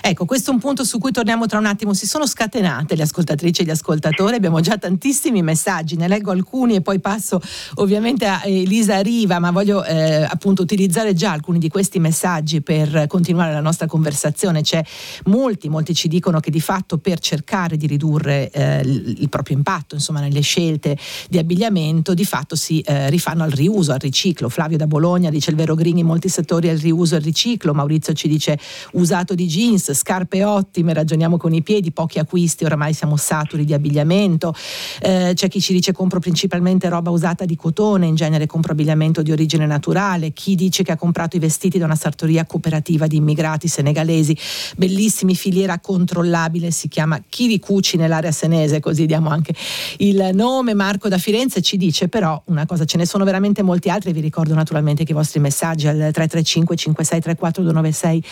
Ecco, 0.03 0.25
questo 0.27 0.51
è 0.51 0.55
un 0.55 0.61
punto 0.61 0.85
su 0.85 0.99
cui 0.99 1.13
torniamo 1.13 1.47
tra 1.47 1.59
un 1.59 1.67
attimo. 1.67 1.95
Si 1.95 2.07
sono 2.07 2.27
scatenate 2.27 2.97
le 2.97 3.05
ascoltatrici 3.05 3.63
e 3.63 3.65
gli 3.65 3.71
ascoltatori, 3.71 4.35
abbiamo 4.35 4.61
già 4.61 4.77
tantissimi 4.77 5.41
messaggi, 5.43 5.97
ne 5.97 6.09
leggo 6.09 6.33
alcuni 6.33 6.75
e 6.75 6.81
poi 6.83 6.99
passo 6.99 7.41
ovviamente 7.77 8.27
a 8.27 8.43
Elisa 8.45 9.01
Riva, 9.01 9.39
ma 9.39 9.51
voglio 9.53 9.85
eh, 9.85 10.25
appunto 10.25 10.63
utilizzare 10.63 11.15
già 11.15 11.33
alcuni 11.33 11.59
di 11.59 11.69
questi 11.69 11.99
messaggi 12.01 12.61
per 12.61 13.07
continuare 13.07 13.53
la 13.53 13.61
nostra 13.61 13.87
conversazione. 13.87 14.63
C'è 14.63 14.83
molti, 15.27 15.69
molti 15.69 15.95
ci 15.95 16.09
dicono 16.09 16.41
che 16.41 16.51
di 16.51 16.61
fatto 16.61 16.99
per 16.99 17.21
cercare 17.21 17.77
di 17.77 17.87
ridurre 17.87 18.51
eh, 18.51 18.81
il 18.81 19.29
proprio 19.29 19.57
impatto, 19.57 19.95
insomma, 19.95 20.21
nelle 20.21 20.41
scelte 20.41 20.97
di 21.29 21.39
abbigliamento, 21.39 22.15
di 22.15 22.25
fatto 22.25 22.57
si 22.57 22.81
eh, 22.81 23.09
rifanno 23.11 23.45
al 23.45 23.51
riuso, 23.53 23.93
al 23.93 24.01
riciclo. 24.01 24.49
Flavio 24.49 24.77
da 24.77 24.87
Bologna 24.87 25.31
dice 25.31 25.51
il 25.51 25.57
vero 25.57 25.75
green 25.77 25.99
in 25.99 26.07
molti 26.07 26.29
settori 26.29 26.47
settori 26.49 26.71
al 26.71 26.79
riuso 26.79 27.15
e 27.15 27.19
al 27.19 27.23
riciclo. 27.23 27.75
Maurizio 27.75 28.15
ci 28.15 28.27
dice 28.27 28.59
usato 28.93 29.35
di 29.35 29.47
jeans, 29.47 29.93
scarpe 29.93 30.43
ottime, 30.45 30.95
ragioniamo 30.95 31.37
con 31.37 31.53
i 31.53 31.63
piedi, 31.63 31.93
pochi 31.93 32.19
acquisti, 32.19 32.65
oramai 32.65 32.95
siamo 32.95 33.17
saturi 33.17 33.67
di 33.67 33.75
abbigliamento. 33.75 34.55
Eh, 35.01 35.33
c'è 35.35 35.49
chi 35.49 35.61
ci 35.61 35.75
dice 35.75 35.93
compro 35.93 36.21
principalmente 36.21 36.89
roba 36.89 37.11
usata 37.11 37.45
di 37.45 37.55
cotone, 37.55 38.07
in 38.07 38.15
genere 38.15 38.47
compro 38.47 38.73
abbigliamento 38.73 39.21
di 39.21 39.31
origine 39.31 39.67
naturale. 39.67 40.33
Chi 40.33 40.55
dice 40.55 40.83
che 40.83 40.93
ha 40.93 40.97
comprato 40.97 41.37
i 41.37 41.39
vestiti 41.39 41.77
da 41.77 41.85
una 41.85 41.97
sartoria 41.97 42.47
cooperativa 42.47 43.07
di 43.07 43.17
immigrati 43.17 43.69
senegalesi, 43.69 44.35
bellissimi, 44.77 45.35
filiera 45.35 45.79
controllabile, 45.79 46.71
si 46.71 46.89
chiama 46.89 47.23
Chi 47.29 47.47
vi 47.47 47.59
cuci 47.59 47.99
nell'area 47.99 48.33
senese, 48.33 48.81
così 48.81 49.05
diamo 49.05 49.29
anche 49.29 49.55
il 49.99 50.31
nome. 50.33 50.73
Marco 50.73 51.09
da 51.09 51.19
Firenze 51.19 51.61
ci 51.61 51.77
dice 51.77 52.09
però 52.09 52.41
una 52.47 52.65
cosa, 52.65 52.87
ce 52.87 52.97
ne 52.97 53.05
sono 53.05 53.25
veramente 53.25 53.63
molti 53.63 53.91
altri, 53.91 54.13
vi 54.13 54.21
ricordo 54.21 54.55
naturalmente 54.55 55.05
che 55.05 55.13
i 55.13 55.15
vostri 55.15 55.41
messaggi 55.41 55.87
al 55.89 56.11
335 56.45 56.95
5634 56.97 57.53
296 57.63 58.23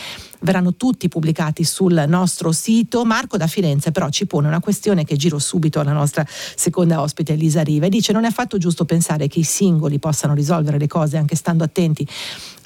verranno 0.46 0.74
tutti 0.74 1.08
pubblicati 1.08 1.64
sul 1.64 2.04
nostro 2.06 2.52
sito. 2.52 3.04
Marco 3.04 3.36
da 3.36 3.48
Firenze 3.48 3.90
però 3.90 4.08
ci 4.08 4.26
pone 4.26 4.46
una 4.46 4.60
questione 4.60 5.04
che 5.04 5.16
giro 5.16 5.38
subito 5.38 5.80
alla 5.80 5.92
nostra 5.92 6.24
seconda 6.26 7.00
ospite 7.00 7.32
Elisa 7.32 7.62
Riva 7.62 7.86
e 7.86 7.88
dice 7.88 8.12
non 8.12 8.24
è 8.24 8.28
affatto 8.28 8.56
giusto 8.56 8.84
pensare 8.84 9.26
che 9.26 9.40
i 9.40 9.44
singoli 9.44 9.98
possano 9.98 10.34
risolvere 10.34 10.78
le 10.78 10.86
cose 10.86 11.16
anche 11.16 11.34
stando 11.34 11.64
attenti 11.64 12.06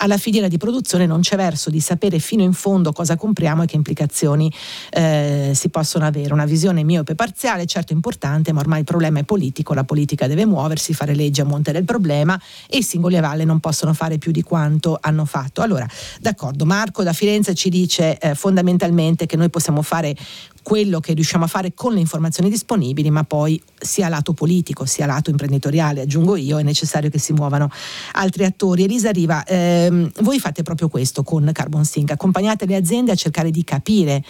alla 0.03 0.19
filiera 0.19 0.49
di 0.49 0.57
produzione 0.57 1.07
non 1.07 1.21
c'è 1.21 1.37
verso 1.37 1.71
di 1.71 1.81
sapere 1.81 2.19
fino 2.19 2.43
in 2.43 2.53
fondo 2.53 2.93
cosa 2.93 3.17
compriamo 3.17 3.63
e 3.63 3.67
che 3.67 3.77
implicazioni 3.77 4.53
eh, 4.91 5.53
si 5.55 5.69
possono 5.69 6.07
avere. 6.07 6.33
Una 6.33 6.47
visione 6.47 6.83
miope 6.85 7.15
parziale, 7.15 7.67
certo 7.67 7.93
importante, 7.93 8.53
ma 8.53 8.61
ormai 8.61 8.81
il 8.81 8.85
problema 8.85 9.21
è 9.21 9.25
politico, 9.25 9.75
la 9.75 9.85
politica 9.85 10.27
deve 10.27 10.47
muoversi, 10.47 10.95
fare 10.95 11.15
leggi 11.15 11.41
a 11.41 11.45
monte 11.45 11.73
del 11.73 11.85
problema 11.85 12.41
e 12.67 12.79
i 12.79 12.83
singoli 12.83 13.17
a 13.17 13.21
valle 13.21 13.45
non 13.45 13.61
possono 13.61 13.93
fare 13.93 14.19
più 14.19 14.33
di 14.33 14.43
quanto 14.43 14.99
hanno 15.01 15.25
fatto. 15.25 15.61
Allora, 15.61 15.87
d'accordo, 16.21 16.65
Marco 16.65 17.03
da 17.03 17.13
Firenze 17.13 17.55
ci 17.55 17.69
dice 17.71 18.19
eh, 18.19 18.35
fondamentalmente 18.35 19.25
che 19.25 19.37
noi 19.37 19.49
possiamo 19.49 19.81
fare 19.81 20.15
quello 20.63 21.01
che 21.01 21.15
riusciamo 21.15 21.45
a 21.45 21.49
fare 21.49 21.73
con 21.73 21.95
le 21.95 22.01
informazioni 22.01 22.51
disponibili, 22.51 23.11
ma 23.11 23.25
poi 23.25 23.61
sia 23.79 24.09
lato 24.09 24.35
politico 24.35 24.85
sia 24.85 25.07
lato 25.07 25.31
imprenditoriale, 25.31 26.03
aggiungo 26.03 26.37
io, 26.37 26.59
è 26.59 26.63
necessario 26.63 27.09
che 27.09 27.19
si 27.19 27.33
muovano 27.33 27.71
altri 28.13 28.45
attori. 28.45 28.85
Elisa 28.85 29.11
Riva, 29.11 29.43
ehm, 29.45 30.11
voi 30.21 30.39
fate 30.39 30.63
proprio 30.63 30.89
questo 30.89 31.23
con 31.23 31.49
Carbon 31.53 31.85
Sync, 31.85 32.11
accompagnate 32.11 32.67
le 32.67 32.77
aziende 32.77 33.13
a 33.13 33.15
cercare 33.15 33.51
di 33.51 33.65
capire 33.65 34.23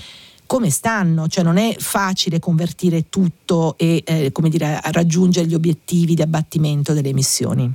come 0.47 0.71
stanno, 0.71 1.29
cioè 1.29 1.45
non 1.45 1.59
è 1.59 1.77
facile 1.79 2.41
convertire 2.41 3.09
tutto 3.09 3.77
e 3.77 4.03
eh, 4.05 4.33
dire, 4.49 4.81
raggiungere 4.91 5.47
gli 5.47 5.55
obiettivi 5.55 6.15
di 6.15 6.23
abbattimento 6.23 6.93
delle 6.93 7.11
emissioni. 7.11 7.73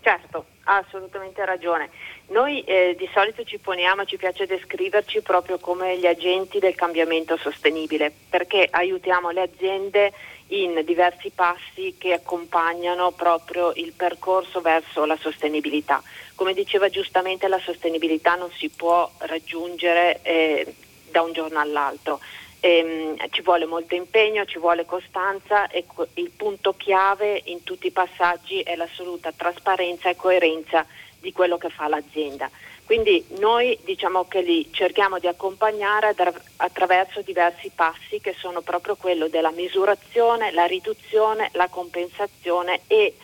Certo, 0.00 0.46
ha 0.64 0.78
assolutamente 0.78 1.44
ragione. 1.44 1.90
Noi 2.30 2.62
eh, 2.62 2.94
di 2.96 3.08
solito 3.12 3.42
ci 3.42 3.58
poniamo, 3.58 4.04
ci 4.04 4.16
piace 4.16 4.46
descriverci 4.46 5.20
proprio 5.20 5.58
come 5.58 5.98
gli 5.98 6.06
agenti 6.06 6.60
del 6.60 6.76
cambiamento 6.76 7.36
sostenibile, 7.36 8.12
perché 8.28 8.68
aiutiamo 8.70 9.30
le 9.30 9.42
aziende 9.42 10.12
in 10.48 10.80
diversi 10.84 11.30
passi 11.30 11.96
che 11.98 12.12
accompagnano 12.12 13.10
proprio 13.10 13.72
il 13.74 13.92
percorso 13.92 14.60
verso 14.60 15.04
la 15.06 15.16
sostenibilità. 15.16 16.00
Come 16.36 16.54
diceva 16.54 16.88
giustamente, 16.88 17.48
la 17.48 17.58
sostenibilità 17.58 18.36
non 18.36 18.50
si 18.52 18.68
può 18.68 19.10
raggiungere 19.18 20.20
eh, 20.22 20.72
da 21.10 21.22
un 21.22 21.32
giorno 21.32 21.58
all'altro. 21.58 22.20
Ehm, 22.60 23.16
ci 23.30 23.42
vuole 23.42 23.64
molto 23.64 23.96
impegno, 23.96 24.44
ci 24.44 24.58
vuole 24.58 24.84
costanza 24.84 25.66
e 25.68 25.84
co- 25.86 26.06
il 26.14 26.30
punto 26.30 26.74
chiave 26.76 27.40
in 27.46 27.64
tutti 27.64 27.88
i 27.88 27.90
passaggi 27.90 28.60
è 28.60 28.76
l'assoluta 28.76 29.32
trasparenza 29.32 30.10
e 30.10 30.16
coerenza 30.16 30.86
di 31.20 31.32
quello 31.32 31.58
che 31.58 31.70
fa 31.70 31.88
l'azienda. 31.88 32.50
Quindi 32.84 33.24
noi 33.38 33.78
diciamo 33.84 34.26
che 34.26 34.40
li 34.40 34.68
cerchiamo 34.72 35.20
di 35.20 35.28
accompagnare 35.28 36.12
attraverso 36.56 37.20
diversi 37.22 37.70
passi 37.72 38.20
che 38.20 38.34
sono 38.36 38.62
proprio 38.62 38.96
quello 38.96 39.28
della 39.28 39.52
misurazione, 39.52 40.50
la 40.50 40.64
riduzione, 40.64 41.50
la 41.52 41.68
compensazione 41.68 42.80
e 42.88 43.14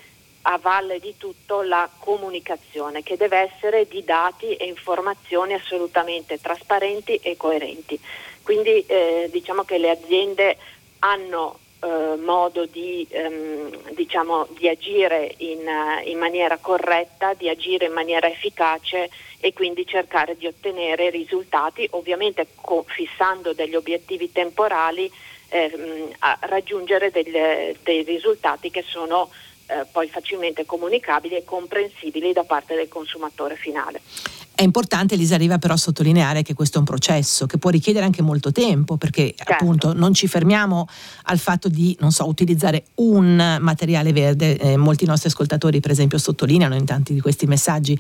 a 0.43 0.59
valle 0.59 1.01
di 1.01 1.17
tutto 1.19 1.63
la 1.63 1.91
comunicazione 1.99 3.03
che 3.03 3.17
deve 3.17 3.39
essere 3.39 3.89
di 3.89 4.05
dati 4.05 4.55
e 4.55 4.67
informazioni 4.67 5.55
assolutamente 5.55 6.41
trasparenti 6.41 7.17
e 7.17 7.37
coerenti. 7.37 7.99
Quindi 8.45 8.87
eh, 8.87 9.29
diciamo 9.33 9.65
che 9.65 9.79
le 9.79 9.91
aziende 9.91 10.57
hanno 11.01 11.59
eh, 11.81 12.17
modo 12.17 12.65
di, 12.67 13.07
ehm, 13.11 13.93
diciamo, 13.93 14.47
di 14.59 14.69
agire 14.69 15.35
in, 15.39 15.67
uh, 15.67 16.09
in, 16.09 16.19
maniera 16.19 16.57
corretta, 16.57 17.35
di 17.35 17.49
agire 17.49 17.87
in 17.87 17.93
maniera 17.93 18.29
efficace 18.29 19.11
e 19.41 19.53
quindi 19.53 19.87
cercare 19.87 20.37
di 20.37 20.47
ottenere 20.47 21.11
risultati, 21.11 21.87
ovviamente 21.93 22.47
co- 22.55 22.85
fissando 22.89 23.53
degli 23.53 23.75
obiettivi 23.75 24.33
temporali, 24.33 25.11
ehm, 25.49 26.13
a 26.21 26.39
raggiungere 26.43 27.11
delle, 27.11 27.77
dei 27.83 28.03
risultati 28.03 28.71
che 28.71 28.83
sono 28.87 29.31
eh, 29.67 29.85
poi 29.91 30.09
facilmente 30.09 30.65
comunicabili 30.65 31.37
e 31.37 31.45
comprensibili 31.45 32.33
da 32.33 32.45
parte 32.45 32.75
del 32.75 32.89
consumatore 32.89 33.57
finale. 33.57 34.01
È 34.57 34.63
importante, 34.63 35.17
Elisa 35.17 35.37
Riva, 35.37 35.59
però 35.59 35.77
sottolineare 35.77 36.41
che 36.41 36.55
questo 36.55 36.77
è 36.77 36.79
un 36.79 36.87
processo 36.87 37.45
che 37.45 37.59
può 37.59 37.69
richiedere 37.69 38.07
anche 38.07 38.23
molto 38.23 38.53
tempo, 38.53 38.97
perché 38.97 39.35
certo. 39.37 39.53
appunto 39.53 39.93
non 39.93 40.15
ci 40.15 40.27
fermiamo 40.27 40.89
al 41.25 41.39
fatto 41.39 41.69
di, 41.69 41.95
non 42.01 42.11
so, 42.11 42.27
utilizzare 42.27 42.85
un 42.95 43.59
materiale 43.61 44.15
verde. 44.15 44.57
Eh, 44.57 44.79
molti 44.79 45.05
nostri 45.05 45.29
ascoltatori, 45.29 45.81
per 45.81 45.91
esempio, 45.91 46.17
sottolineano 46.17 46.75
in 46.75 46.87
tanti 46.87 47.13
di 47.13 47.21
questi 47.21 47.45
messaggi 47.45 47.99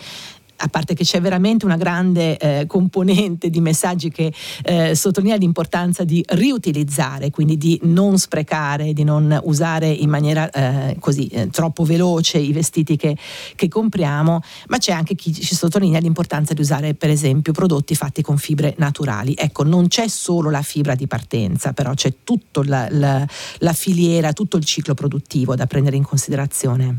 a 0.56 0.68
parte 0.68 0.94
che 0.94 1.04
c'è 1.04 1.20
veramente 1.20 1.64
una 1.64 1.76
grande 1.76 2.36
eh, 2.36 2.66
componente 2.66 3.50
di 3.50 3.60
messaggi 3.60 4.10
che 4.10 4.32
eh, 4.64 4.94
sottolinea 4.94 5.36
l'importanza 5.36 6.04
di 6.04 6.24
riutilizzare, 6.26 7.30
quindi 7.30 7.56
di 7.56 7.78
non 7.84 8.18
sprecare, 8.18 8.92
di 8.92 9.04
non 9.04 9.38
usare 9.44 9.88
in 9.88 10.08
maniera 10.08 10.50
eh, 10.50 10.96
così 10.98 11.26
eh, 11.28 11.48
troppo 11.48 11.84
veloce 11.84 12.38
i 12.38 12.52
vestiti 12.52 12.96
che, 12.96 13.16
che, 13.54 13.68
compriamo, 13.68 14.40
ma 14.68 14.78
c'è 14.78 14.92
anche 14.92 15.14
chi 15.14 15.32
ci 15.32 15.54
sottolinea 15.54 16.00
l'importanza 16.00 16.54
di 16.54 16.60
usare 16.60 16.94
per 16.94 17.10
esempio 17.10 17.52
prodotti 17.52 17.94
fatti 17.94 18.22
con 18.22 18.38
fibre 18.38 18.74
naturali. 18.78 19.34
Ecco, 19.36 19.64
non 19.64 19.88
c'è 19.88 20.08
solo 20.08 20.50
la 20.50 20.62
fibra 20.62 20.94
di 20.94 21.06
partenza, 21.06 21.72
però 21.72 21.94
c'è 21.94 22.14
tutta 22.24 22.62
la, 22.64 22.88
la, 22.90 23.26
la 23.58 23.72
filiera, 23.72 24.32
tutto 24.32 24.56
il 24.56 24.64
ciclo 24.64 24.94
produttivo 24.94 25.54
da 25.54 25.66
prendere 25.66 25.96
in 25.96 26.04
considerazione. 26.04 26.98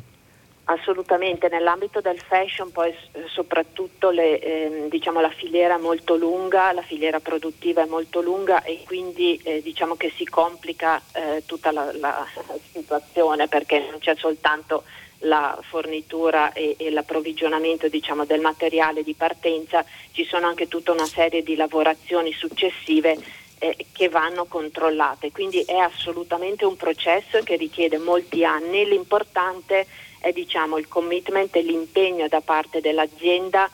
Assolutamente, 0.70 1.48
nell'ambito 1.48 2.02
del 2.02 2.20
fashion 2.20 2.72
poi 2.74 2.94
soprattutto 3.28 4.10
le, 4.10 4.40
eh, 4.40 4.88
diciamo, 4.90 5.22
la 5.22 5.30
filiera 5.30 5.76
è 5.76 5.80
molto 5.80 6.18
lunga, 6.18 6.74
la 6.74 6.82
filiera 6.82 7.22
produttiva 7.22 7.84
è 7.84 7.86
molto 7.86 8.20
lunga 8.20 8.62
e 8.64 8.84
quindi 8.86 9.40
eh, 9.44 9.62
diciamo 9.62 9.96
che 9.96 10.12
si 10.14 10.26
complica 10.26 11.02
eh, 11.14 11.44
tutta 11.46 11.72
la, 11.72 11.90
la, 11.94 12.28
situazione 12.70 13.48
perché 13.48 13.80
non 13.90 14.00
c'è 14.00 14.14
soltanto 14.18 14.84
la 15.20 15.58
fornitura 15.62 16.52
e, 16.52 16.76
e 16.78 16.92
l'approvvigionamento 16.92 17.88
diciamo, 17.88 18.26
del 18.26 18.42
materiale 18.42 19.04
di 19.04 19.14
partenza, 19.14 19.86
ci 20.12 20.26
sono 20.26 20.48
anche 20.48 20.68
tutta 20.68 20.92
una 20.92 21.06
serie 21.06 21.44
di 21.44 21.56
lavorazioni 21.56 22.34
successive 22.34 23.18
eh, 23.60 23.86
che 23.94 24.10
vanno 24.10 24.44
controllate, 24.44 25.32
quindi 25.32 25.62
è 25.62 25.78
assolutamente 25.78 26.66
un 26.66 26.76
processo 26.76 27.40
che 27.42 27.56
richiede 27.56 27.98
molti 27.98 28.44
anni, 28.44 28.86
l'importante 28.86 29.80
è 29.80 29.86
è 30.20 30.32
diciamo, 30.32 30.78
il 30.78 30.88
commitment 30.88 31.56
e 31.56 31.62
l'impegno 31.62 32.28
da 32.28 32.42
parte 32.42 32.82
dell'azienda 32.82 33.70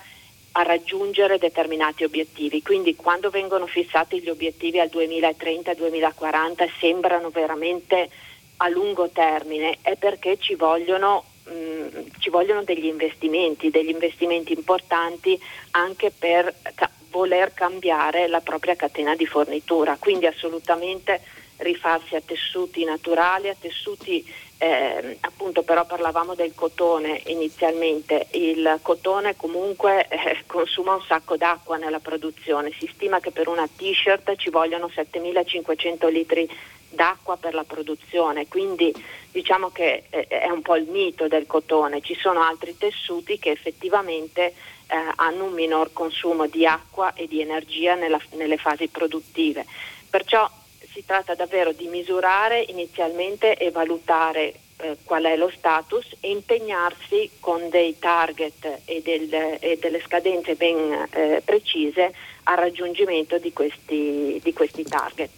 a 0.55 0.63
raggiungere 0.63 1.37
determinati 1.37 2.03
obiettivi. 2.03 2.61
Quindi 2.61 2.95
quando 2.95 3.29
vengono 3.29 3.65
fissati 3.65 4.21
gli 4.21 4.29
obiettivi 4.29 4.79
al 4.79 4.89
2030-2040 4.91 6.69
sembrano 6.79 7.29
veramente 7.29 8.09
a 8.57 8.67
lungo 8.69 9.09
termine, 9.09 9.79
è 9.81 9.95
perché 9.95 10.37
ci 10.37 10.55
vogliono, 10.55 11.23
mh, 11.45 12.19
ci 12.19 12.29
vogliono 12.29 12.63
degli 12.63 12.85
investimenti, 12.85 13.71
degli 13.71 13.89
investimenti 13.89 14.53
importanti 14.53 15.39
anche 15.71 16.11
per 16.11 16.53
ca- 16.75 16.89
voler 17.09 17.53
cambiare 17.53 18.27
la 18.27 18.41
propria 18.41 18.75
catena 18.75 19.15
di 19.15 19.25
fornitura. 19.25 19.97
Quindi 19.99 20.27
assolutamente 20.27 21.21
rifarsi 21.63 22.15
a 22.15 22.21
tessuti 22.21 22.83
naturali, 22.83 23.49
a 23.49 23.55
tessuti 23.59 24.23
eh, 24.63 25.17
appunto 25.19 25.63
però 25.63 25.85
parlavamo 25.85 26.35
del 26.35 26.53
cotone 26.55 27.21
inizialmente, 27.25 28.27
il 28.31 28.79
cotone 28.81 29.35
comunque 29.35 30.07
eh, 30.07 30.43
consuma 30.47 30.95
un 30.95 31.01
sacco 31.01 31.35
d'acqua 31.35 31.75
nella 31.75 31.99
produzione, 31.99 32.71
si 32.79 32.89
stima 32.93 33.19
che 33.19 33.31
per 33.31 33.49
una 33.49 33.67
t-shirt 33.67 34.35
ci 34.37 34.49
vogliono 34.49 34.89
7500 34.89 36.07
litri 36.07 36.49
d'acqua 36.89 37.35
per 37.35 37.53
la 37.53 37.63
produzione, 37.63 38.47
quindi 38.47 38.93
diciamo 39.31 39.69
che 39.69 40.03
eh, 40.09 40.27
è 40.27 40.49
un 40.49 40.61
po' 40.61 40.77
il 40.77 40.87
mito 40.87 41.27
del 41.27 41.45
cotone, 41.45 42.01
ci 42.01 42.15
sono 42.15 42.41
altri 42.41 42.77
tessuti 42.77 43.39
che 43.39 43.49
effettivamente 43.49 44.53
eh, 44.87 44.95
hanno 45.15 45.45
un 45.45 45.53
minor 45.53 45.91
consumo 45.91 46.47
di 46.47 46.65
acqua 46.65 47.13
e 47.13 47.27
di 47.27 47.41
energia 47.41 47.95
nella, 47.95 48.21
nelle 48.35 48.57
fasi 48.57 48.87
produttive. 48.87 49.65
Perciò 50.09 50.49
si 50.93 51.03
tratta 51.05 51.33
davvero 51.33 51.71
di 51.71 51.87
misurare 51.87 52.63
inizialmente 52.67 53.57
e 53.57 53.71
valutare 53.71 54.53
eh, 54.77 54.97
qual 55.03 55.23
è 55.23 55.35
lo 55.35 55.51
status 55.55 56.05
e 56.19 56.29
impegnarsi 56.29 57.29
con 57.39 57.69
dei 57.69 57.97
target 57.97 58.81
e, 58.85 59.01
del, 59.01 59.57
e 59.59 59.77
delle 59.81 60.01
scadenze 60.01 60.55
ben 60.55 61.07
eh, 61.11 61.41
precise 61.43 62.13
al 62.43 62.57
raggiungimento 62.57 63.37
di 63.37 63.51
questi, 63.53 64.39
di 64.43 64.53
questi, 64.53 64.83
target. 64.83 65.29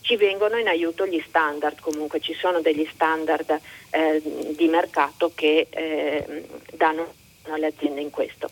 Ci 0.00 0.16
vengono 0.16 0.56
in 0.58 0.68
aiuto 0.68 1.06
gli 1.06 1.22
standard, 1.26 1.80
comunque 1.80 2.20
ci 2.20 2.34
sono 2.34 2.60
degli 2.60 2.88
standard 2.92 3.58
eh, 3.90 4.22
di 4.54 4.66
mercato 4.68 5.32
che 5.34 5.66
eh, 5.70 6.44
danno 6.72 7.14
alle 7.48 7.66
aziende 7.66 8.00
in 8.00 8.10
questo. 8.10 8.48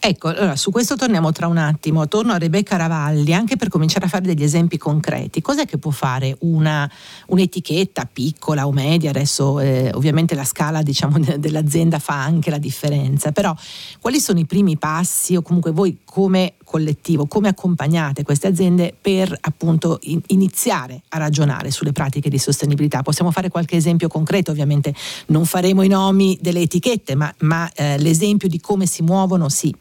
Ecco, 0.00 0.28
allora, 0.28 0.54
su 0.56 0.70
questo 0.70 0.96
torniamo 0.96 1.32
tra 1.32 1.46
un 1.46 1.56
attimo. 1.56 2.06
Torno 2.08 2.32
a 2.32 2.38
Rebecca 2.38 2.76
Ravalli 2.76 3.32
anche 3.32 3.56
per 3.56 3.68
cominciare 3.68 4.04
a 4.04 4.08
fare 4.08 4.24
degli 4.26 4.42
esempi 4.42 4.76
concreti. 4.76 5.40
Cos'è 5.40 5.64
che 5.64 5.78
può 5.78 5.90
fare 5.90 6.36
una, 6.40 6.90
un'etichetta 7.28 8.08
piccola 8.12 8.66
o 8.66 8.72
media? 8.72 9.10
Adesso 9.10 9.60
eh, 9.60 9.90
ovviamente 9.94 10.34
la 10.34 10.44
scala 10.44 10.82
diciamo, 10.82 11.18
dell'azienda 11.38 11.98
fa 11.98 12.22
anche 12.22 12.50
la 12.50 12.58
differenza, 12.58 13.32
però 13.32 13.54
quali 14.00 14.20
sono 14.20 14.38
i 14.38 14.44
primi 14.46 14.76
passi 14.76 15.36
o 15.36 15.42
comunque 15.42 15.70
voi 15.70 16.00
come 16.04 16.54
collettivo, 16.64 17.26
come 17.26 17.48
accompagnate 17.48 18.22
queste 18.22 18.48
aziende 18.48 18.94
per 19.00 19.36
appunto 19.42 19.98
in, 20.02 20.20
iniziare 20.28 21.02
a 21.10 21.18
ragionare 21.18 21.70
sulle 21.70 21.92
pratiche 21.92 22.28
di 22.28 22.38
sostenibilità. 22.38 23.02
Possiamo 23.02 23.30
fare 23.30 23.48
qualche 23.48 23.76
esempio 23.76 24.08
concreto, 24.08 24.50
ovviamente 24.50 24.92
non 25.26 25.44
faremo 25.44 25.82
i 25.82 25.88
nomi 25.88 26.38
delle 26.40 26.60
etichette, 26.60 27.14
ma, 27.14 27.32
ma 27.40 27.70
eh, 27.74 27.98
l'esempio 27.98 28.48
di 28.48 28.60
come 28.60 28.86
si 28.86 29.02
muovono 29.02 29.48
sì. 29.48 29.74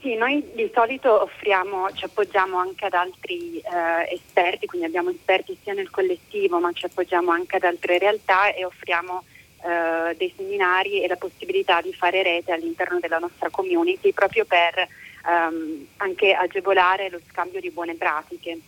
Sì, 0.00 0.14
noi 0.14 0.42
di 0.54 0.70
solito 0.72 1.24
offriamo, 1.24 1.90
ci 1.92 2.06
appoggiamo 2.06 2.56
anche 2.56 2.86
ad 2.86 2.94
altri 2.94 3.58
eh, 3.58 4.14
esperti, 4.14 4.64
quindi 4.64 4.86
abbiamo 4.86 5.10
esperti 5.10 5.58
sia 5.62 5.74
nel 5.74 5.90
collettivo 5.90 6.58
ma 6.58 6.72
ci 6.72 6.86
appoggiamo 6.86 7.30
anche 7.30 7.56
ad 7.56 7.64
altre 7.64 7.98
realtà 7.98 8.54
e 8.54 8.64
offriamo 8.64 9.24
eh, 9.62 10.14
dei 10.16 10.32
seminari 10.36 11.02
e 11.02 11.08
la 11.08 11.16
possibilità 11.16 11.80
di 11.80 11.92
fare 11.92 12.22
rete 12.22 12.52
all'interno 12.52 12.98
della 12.98 13.18
nostra 13.18 13.50
community 13.50 14.12
proprio 14.12 14.44
per 14.44 14.88
ehm, 15.26 15.86
anche 15.98 16.32
agevolare 16.32 17.10
lo 17.10 17.20
scambio 17.28 17.60
di 17.60 17.70
buone 17.70 17.94
pratiche, 17.94 18.58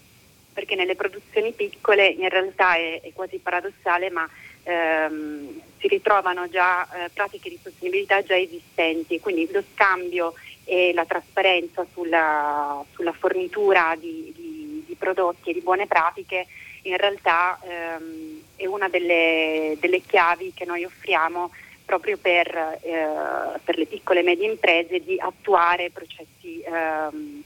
perché 0.53 0.75
nelle 0.75 0.97
produzioni 0.97 1.53
piccole 1.53 2.07
in 2.07 2.29
realtà 2.29 2.77
è, 2.77 3.01
è 3.01 3.13
quasi 3.13 3.39
paradossale 3.39 4.11
ma 4.11 4.29
ehm, 4.65 5.61
si 5.79 5.89
ritrovano 5.89 6.49
già 6.49 6.85
eh, 6.85 7.11
pratiche 7.13 7.49
di 7.49 7.59
sostenibilità 7.63 8.23
già 8.23 8.37
esistenti, 8.37 9.21
quindi 9.21 9.49
lo 9.51 9.63
scambio 9.73 10.35
e 10.65 10.93
la 10.95 11.05
trasparenza 11.05 11.85
sulla, 11.93 12.85
sulla 12.93 13.13
fornitura 13.13 13.97
di, 13.99 14.33
di, 14.37 14.85
di, 14.87 14.95
prodotti 14.95 15.51
e 15.51 15.53
di 15.55 15.61
buone 15.61 15.87
pratiche 15.87 16.47
in 16.83 16.97
realtà 16.97 17.59
ehm, 17.63 18.41
è 18.57 18.67
una 18.67 18.89
delle, 18.89 19.77
delle, 19.81 20.01
chiavi 20.01 20.53
che 20.55 20.65
noi 20.65 20.85
offriamo 20.85 21.51
proprio 21.85 22.17
per, 22.17 22.79
eh, 22.83 23.07
per, 23.63 23.77
le 23.77 23.87
piccole 23.87 24.21
e 24.21 24.23
medie 24.23 24.51
imprese 24.51 25.01
di 25.01 25.19
attuare 25.19 25.91
processi 25.91 26.63
ehm, 26.63 27.43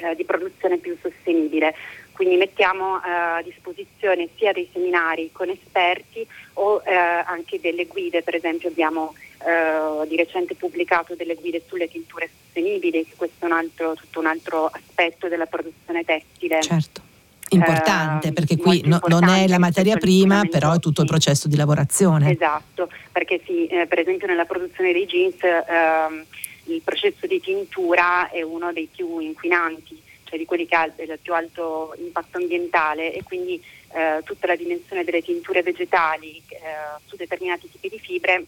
eh, 0.00 0.14
di 0.14 0.24
produzione 0.24 0.78
più 0.78 0.96
sostenibile. 1.00 1.74
Quindi 2.12 2.36
mettiamo 2.36 3.02
eh, 3.02 3.10
a 3.10 3.42
disposizione 3.42 4.28
sia 4.36 4.52
dei 4.52 4.68
seminari 4.72 5.30
con 5.32 5.48
esperti 5.48 6.26
o 6.54 6.82
eh, 6.84 6.94
anche 6.94 7.58
delle 7.60 7.86
guide, 7.86 8.22
per 8.22 8.34
esempio 8.34 8.68
abbiamo 8.68 9.14
eh, 9.44 10.06
di 10.06 10.16
recente 10.16 10.54
pubblicato 10.54 11.14
delle 11.14 11.34
guide 11.34 11.62
sulle 11.66 11.88
tinture 11.88 12.30
sostenibili, 12.44 13.04
che 13.04 13.14
questo 13.16 13.44
è 13.44 13.48
un 13.48 13.52
altro, 13.52 13.94
tutto 13.94 14.20
un 14.20 14.26
altro 14.26 14.66
aspetto 14.66 15.28
della 15.28 15.46
produzione 15.46 16.04
tessile. 16.04 16.60
Certo. 16.62 17.11
Importante 17.54 18.28
eh, 18.28 18.32
perché 18.32 18.56
qui 18.56 18.82
no, 18.84 19.00
non 19.06 19.28
è 19.28 19.46
la 19.48 19.58
materia 19.58 19.96
prima, 19.96 20.42
però 20.50 20.74
è 20.74 20.78
tutto 20.78 21.02
il 21.02 21.06
processo 21.06 21.48
di 21.48 21.56
lavorazione. 21.56 22.30
Esatto, 22.30 22.88
perché 23.10 23.40
sì, 23.44 23.66
eh, 23.66 23.86
per 23.86 23.98
esempio 23.98 24.26
nella 24.26 24.44
produzione 24.44 24.92
dei 24.92 25.06
jeans 25.06 25.42
ehm, 25.42 26.24
il 26.64 26.80
processo 26.82 27.26
di 27.26 27.40
tintura 27.40 28.30
è 28.30 28.42
uno 28.42 28.72
dei 28.72 28.88
più 28.90 29.18
inquinanti 29.18 30.00
cioè 30.32 30.38
di 30.38 30.46
quelli 30.46 30.66
che 30.66 30.74
hanno 30.74 30.92
il 30.96 31.18
più 31.20 31.34
alto 31.34 31.94
impatto 31.98 32.38
ambientale 32.38 33.12
e 33.12 33.22
quindi 33.22 33.62
eh, 33.92 34.22
tutta 34.24 34.46
la 34.46 34.56
dimensione 34.56 35.04
delle 35.04 35.20
tinture 35.20 35.62
vegetali 35.62 36.40
eh, 36.48 36.58
su 37.04 37.16
determinati 37.16 37.70
tipi 37.70 37.90
di 37.90 37.98
fibre 37.98 38.44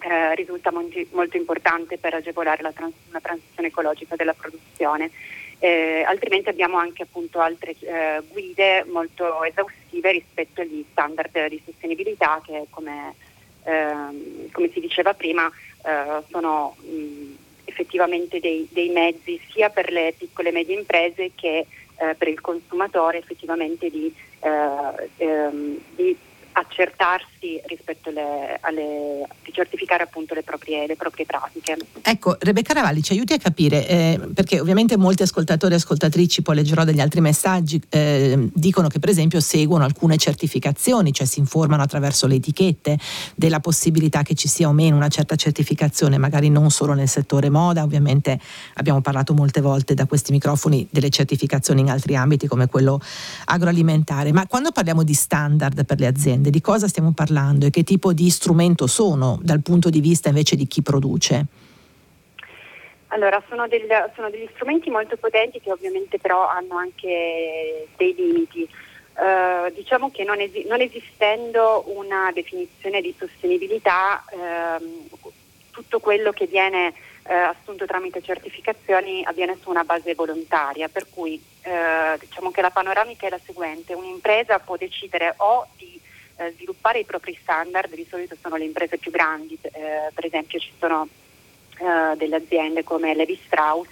eh, 0.00 0.34
risulta 0.34 0.72
molto, 0.72 0.98
molto, 1.12 1.36
importante 1.36 1.98
per 1.98 2.14
agevolare 2.14 2.62
la 2.62 2.72
trans- 2.72 2.94
una 3.10 3.20
transizione 3.20 3.68
ecologica 3.68 4.16
della 4.16 4.34
produzione. 4.34 5.12
Eh, 5.58 6.02
altrimenti 6.06 6.48
abbiamo 6.48 6.76
anche 6.76 7.04
appunto 7.04 7.40
altre 7.40 7.74
eh, 7.80 8.22
guide 8.28 8.84
molto 8.84 9.42
esaustive 9.44 10.12
rispetto 10.12 10.60
agli 10.60 10.84
standard 10.90 11.46
di 11.46 11.62
sostenibilità 11.64 12.42
che 12.44 12.66
come, 12.70 13.14
ehm, 13.64 14.50
come 14.50 14.70
si 14.72 14.80
diceva 14.80 15.14
prima 15.14 15.50
eh, 15.84 16.22
sono 16.30 16.76
mh, 16.80 17.34
effettivamente 17.64 18.40
dei, 18.40 18.68
dei, 18.70 18.90
mezzi 18.90 19.40
sia 19.50 19.70
per 19.70 19.90
le 19.90 20.14
piccole 20.16 20.50
e 20.50 20.52
medie 20.52 20.76
imprese 20.76 21.30
che 21.34 21.66
eh, 21.96 22.14
per 22.14 22.28
il 22.28 22.40
consumatore 22.40 23.18
effettivamente 23.18 23.88
di, 23.90 24.12
eh, 24.40 25.10
ehm, 25.16 25.78
di 25.94 26.16
accertarsi 26.54 27.60
rispetto 27.66 28.10
alle, 28.10 28.58
alle, 28.60 29.26
di 29.42 29.52
certificare 29.52 30.04
appunto 30.04 30.34
le 30.34 30.42
proprie, 30.42 30.86
le 30.86 30.96
proprie, 30.96 31.26
pratiche. 31.26 31.76
Ecco, 32.02 32.36
Rebecca 32.38 32.72
Ravalli 32.72 33.02
ci 33.02 33.12
aiuti 33.12 33.32
a 33.32 33.38
capire, 33.38 33.86
eh, 33.88 34.20
perché 34.32 34.60
ovviamente 34.60 34.96
molti 34.96 35.22
ascoltatori 35.22 35.74
e 35.74 35.76
ascoltatrici, 35.76 36.42
poi 36.42 36.56
leggerò 36.56 36.84
degli 36.84 37.00
altri 37.00 37.20
messaggi, 37.20 37.80
eh, 37.88 38.48
dicono 38.52 38.88
che 38.88 38.98
per 38.98 39.08
esempio 39.08 39.40
seguono 39.40 39.84
alcune 39.84 40.16
certificazioni, 40.16 41.12
cioè 41.12 41.26
si 41.26 41.40
informano 41.40 41.82
attraverso 41.82 42.26
le 42.26 42.36
etichette 42.36 42.98
della 43.34 43.60
possibilità 43.60 44.22
che 44.22 44.34
ci 44.34 44.48
sia 44.48 44.68
o 44.68 44.72
meno 44.72 44.96
una 44.96 45.08
certa 45.08 45.34
certificazione, 45.34 46.18
magari 46.18 46.50
non 46.50 46.70
solo 46.70 46.92
nel 46.94 47.08
settore 47.08 47.50
moda, 47.50 47.82
ovviamente 47.82 48.38
abbiamo 48.74 49.00
parlato 49.00 49.34
molte 49.34 49.60
volte 49.60 49.94
da 49.94 50.06
questi 50.06 50.30
microfoni 50.32 50.86
delle 50.90 51.10
certificazioni 51.10 51.80
in 51.80 51.90
altri 51.90 52.14
ambiti 52.14 52.46
come 52.46 52.68
quello 52.68 53.00
agroalimentare, 53.46 54.32
ma 54.32 54.46
quando 54.46 54.70
parliamo 54.70 55.02
di 55.02 55.14
standard 55.14 55.84
per 55.84 55.98
le 55.98 56.06
aziende, 56.06 56.43
aziende, 56.44 56.50
di 56.50 56.60
cosa 56.60 56.88
stiamo 56.88 57.12
parlando 57.12 57.66
e 57.66 57.70
che 57.70 57.82
tipo 57.82 58.12
di 58.12 58.28
strumento 58.28 58.86
sono 58.86 59.38
dal 59.42 59.62
punto 59.62 59.88
di 59.88 60.00
vista 60.00 60.28
invece 60.28 60.56
di 60.56 60.66
chi 60.66 60.82
produce? 60.82 61.46
Allora, 63.08 63.42
sono, 63.48 63.68
del, 63.68 63.86
sono 64.14 64.28
degli 64.28 64.48
strumenti 64.54 64.90
molto 64.90 65.16
potenti 65.16 65.60
che 65.60 65.70
ovviamente 65.70 66.18
però 66.18 66.48
hanno 66.48 66.76
anche 66.76 67.88
dei 67.96 68.14
limiti. 68.14 68.68
Uh, 69.14 69.72
diciamo 69.72 70.10
che 70.10 70.24
non, 70.24 70.40
esi- 70.40 70.66
non, 70.66 70.80
esistendo 70.80 71.84
una 71.86 72.32
definizione 72.34 73.00
di 73.00 73.14
sostenibilità, 73.16 74.24
ehm, 74.28 75.08
tutto 75.70 76.00
quello 76.00 76.32
che 76.32 76.46
viene 76.46 76.92
eh, 77.22 77.32
assunto 77.32 77.86
tramite 77.86 78.20
certificazioni 78.20 79.22
avviene 79.24 79.56
su 79.62 79.70
una 79.70 79.84
base 79.84 80.14
volontaria, 80.16 80.88
per 80.88 81.06
cui 81.08 81.40
eh, 81.62 82.18
diciamo 82.18 82.50
che 82.50 82.60
la 82.60 82.70
panoramica 82.70 83.28
è 83.28 83.30
la 83.30 83.38
seguente, 83.44 83.94
un'impresa 83.94 84.58
può 84.58 84.76
decidere 84.76 85.34
o 85.36 85.68
di 85.76 86.00
eh, 86.36 86.52
sviluppare 86.52 87.00
i 87.00 87.04
propri 87.04 87.36
standard, 87.42 87.94
di 87.94 88.06
solito 88.08 88.36
sono 88.40 88.56
le 88.56 88.64
imprese 88.64 88.98
più 88.98 89.10
grandi, 89.10 89.58
eh, 89.62 90.10
per 90.12 90.24
esempio 90.24 90.58
ci 90.58 90.72
sono 90.78 91.08
eh, 91.78 92.16
delle 92.16 92.36
aziende 92.36 92.84
come 92.84 93.14
Levi 93.14 93.38
Strauss 93.44 93.88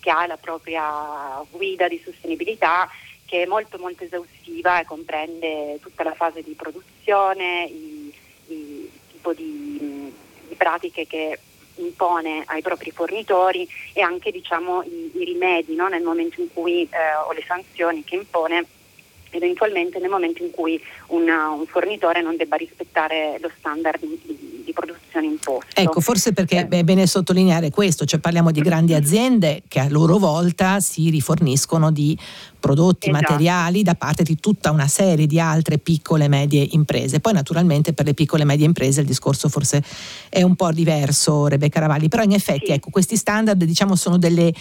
che 0.00 0.10
ha 0.10 0.26
la 0.26 0.36
propria 0.36 1.42
guida 1.50 1.88
di 1.88 2.00
sostenibilità 2.04 2.88
che 3.28 3.42
è 3.42 3.46
molto 3.46 3.76
molto 3.78 4.04
esaustiva 4.04 4.80
e 4.80 4.86
comprende 4.86 5.78
tutta 5.82 6.02
la 6.02 6.14
fase 6.14 6.42
di 6.42 6.54
produzione, 6.54 7.66
il, 7.66 8.12
il 8.46 8.90
tipo 9.10 9.34
di, 9.34 10.10
di, 10.48 10.54
pratiche 10.54 11.06
che 11.06 11.38
impone 11.74 12.42
ai 12.46 12.62
propri 12.62 12.90
fornitori 12.90 13.68
e 13.92 14.00
anche 14.00 14.30
diciamo, 14.30 14.82
i, 14.82 15.10
i 15.14 15.24
rimedi 15.24 15.74
no? 15.74 15.88
nel 15.88 16.02
momento 16.02 16.40
in 16.40 16.50
cui 16.50 16.84
eh, 16.84 17.14
o 17.26 17.32
le 17.32 17.44
sanzioni 17.46 18.02
che 18.02 18.14
impone 18.14 18.64
eventualmente 19.30 19.98
nel 19.98 20.10
momento 20.10 20.42
in 20.42 20.50
cui 20.50 20.80
una, 21.08 21.50
un 21.50 21.66
fornitore 21.66 22.22
non 22.22 22.36
debba 22.36 22.56
rispettare 22.56 23.38
lo 23.40 23.50
standard 23.58 24.00
di, 24.00 24.62
di 24.64 24.72
produzione 24.72 25.26
imposto. 25.26 25.80
Ecco, 25.80 26.00
forse 26.00 26.32
perché 26.32 26.66
eh. 26.68 26.68
è 26.68 26.82
bene 26.84 27.06
sottolineare 27.06 27.70
questo, 27.70 28.04
cioè 28.04 28.20
parliamo 28.20 28.50
di 28.50 28.60
grandi 28.60 28.94
aziende 28.94 29.62
che 29.66 29.80
a 29.80 29.88
loro 29.88 30.18
volta 30.18 30.80
si 30.80 31.10
riforniscono 31.10 31.90
di 31.90 32.16
prodotti, 32.58 33.08
esatto. 33.08 33.22
materiali 33.22 33.82
da 33.82 33.94
parte 33.94 34.22
di 34.22 34.38
tutta 34.38 34.70
una 34.70 34.88
serie 34.88 35.26
di 35.26 35.40
altre 35.40 35.78
piccole 35.78 36.24
e 36.24 36.28
medie 36.28 36.66
imprese. 36.72 37.20
Poi 37.20 37.32
naturalmente 37.32 37.92
per 37.92 38.04
le 38.04 38.14
piccole 38.14 38.42
e 38.42 38.46
medie 38.46 38.66
imprese 38.66 39.00
il 39.00 39.06
discorso 39.06 39.48
forse 39.48 39.82
è 40.28 40.42
un 40.42 40.54
po' 40.54 40.70
diverso, 40.70 41.46
Rebecca 41.46 41.80
Ravalli, 41.80 42.08
però 42.08 42.22
in 42.22 42.32
effetti 42.32 42.66
sì. 42.66 42.72
ecco, 42.72 42.90
questi 42.90 43.16
standard 43.16 43.62
diciamo 43.64 43.96
sono 43.96 44.18
delle 44.18 44.52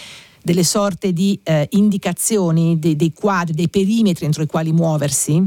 delle 0.47 0.63
sorte 0.63 1.12
di 1.12 1.38
eh, 1.43 1.67
indicazioni, 1.71 2.79
dei, 2.79 2.95
dei, 2.95 3.12
quadri, 3.12 3.53
dei 3.53 3.67
perimetri 3.67 4.23
entro 4.23 4.43
i 4.43 4.47
quali 4.47 4.71
muoversi? 4.71 5.45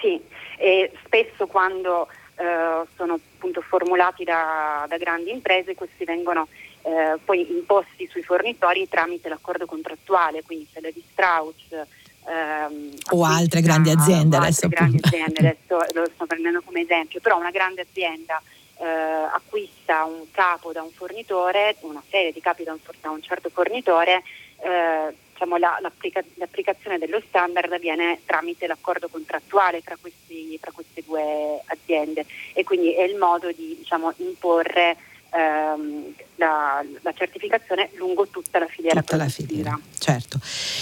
Sì, 0.00 0.18
e 0.56 0.90
spesso 1.04 1.46
quando 1.46 2.08
eh, 2.36 2.86
sono 2.96 3.20
appunto 3.34 3.60
formulati 3.60 4.24
da, 4.24 4.86
da, 4.88 4.96
grandi 4.96 5.30
imprese 5.30 5.74
questi 5.74 6.04
vengono 6.04 6.48
eh, 6.80 7.18
poi 7.22 7.46
imposti 7.50 8.08
sui 8.10 8.22
fornitori 8.22 8.88
tramite 8.88 9.28
l'accordo 9.28 9.66
contrattuale, 9.66 10.42
quindi 10.42 10.66
se 10.72 10.80
Levi 10.80 11.04
Strauss 11.12 11.72
ehm, 11.72 12.94
o 13.10 13.22
altre 13.22 13.60
grandi 13.60 13.90
aziende, 13.90 14.38
adesso, 14.38 14.64
altre 14.64 14.68
grandi 14.68 14.98
aziende 15.02 15.40
adesso 15.40 15.92
lo 15.92 16.08
sto 16.14 16.24
prendendo 16.24 16.62
come 16.64 16.80
esempio, 16.80 17.20
però 17.20 17.38
una 17.38 17.50
grande 17.50 17.82
azienda 17.82 18.40
eh, 18.78 18.84
acquista 18.84 20.04
un 20.04 20.30
capo 20.30 20.72
da 20.72 20.82
un 20.82 20.90
fornitore, 20.90 21.76
una 21.80 22.02
serie 22.08 22.32
di 22.32 22.40
capi 22.40 22.64
da 22.64 22.72
un, 22.72 22.78
da 23.00 23.10
un 23.10 23.22
certo 23.22 23.48
fornitore, 23.48 24.22
eh, 24.60 25.14
diciamo 25.32 25.56
la, 25.56 25.78
l'applica, 25.80 26.22
l'applicazione 26.34 26.98
dello 26.98 27.20
standard 27.26 27.72
avviene 27.72 28.20
tramite 28.24 28.66
l'accordo 28.66 29.08
contrattuale 29.08 29.82
tra, 29.82 29.96
questi, 30.00 30.58
tra, 30.60 30.72
queste 30.72 31.02
due 31.04 31.60
aziende. 31.66 32.26
E 32.52 32.64
quindi 32.64 32.94
è 32.94 33.02
il 33.02 33.16
modo 33.16 33.50
di 33.52 33.76
diciamo, 33.78 34.12
imporre 34.18 34.96
ehm, 35.30 36.14
la, 36.36 36.84
la, 37.02 37.12
certificazione 37.12 37.90
lungo 37.96 38.28
tutta 38.28 38.58
la 38.58 38.66
filiera. 38.66 39.00
Tutta 39.00 39.16
la 39.16 39.28
filiera, 39.28 39.78
certo. 39.98 40.38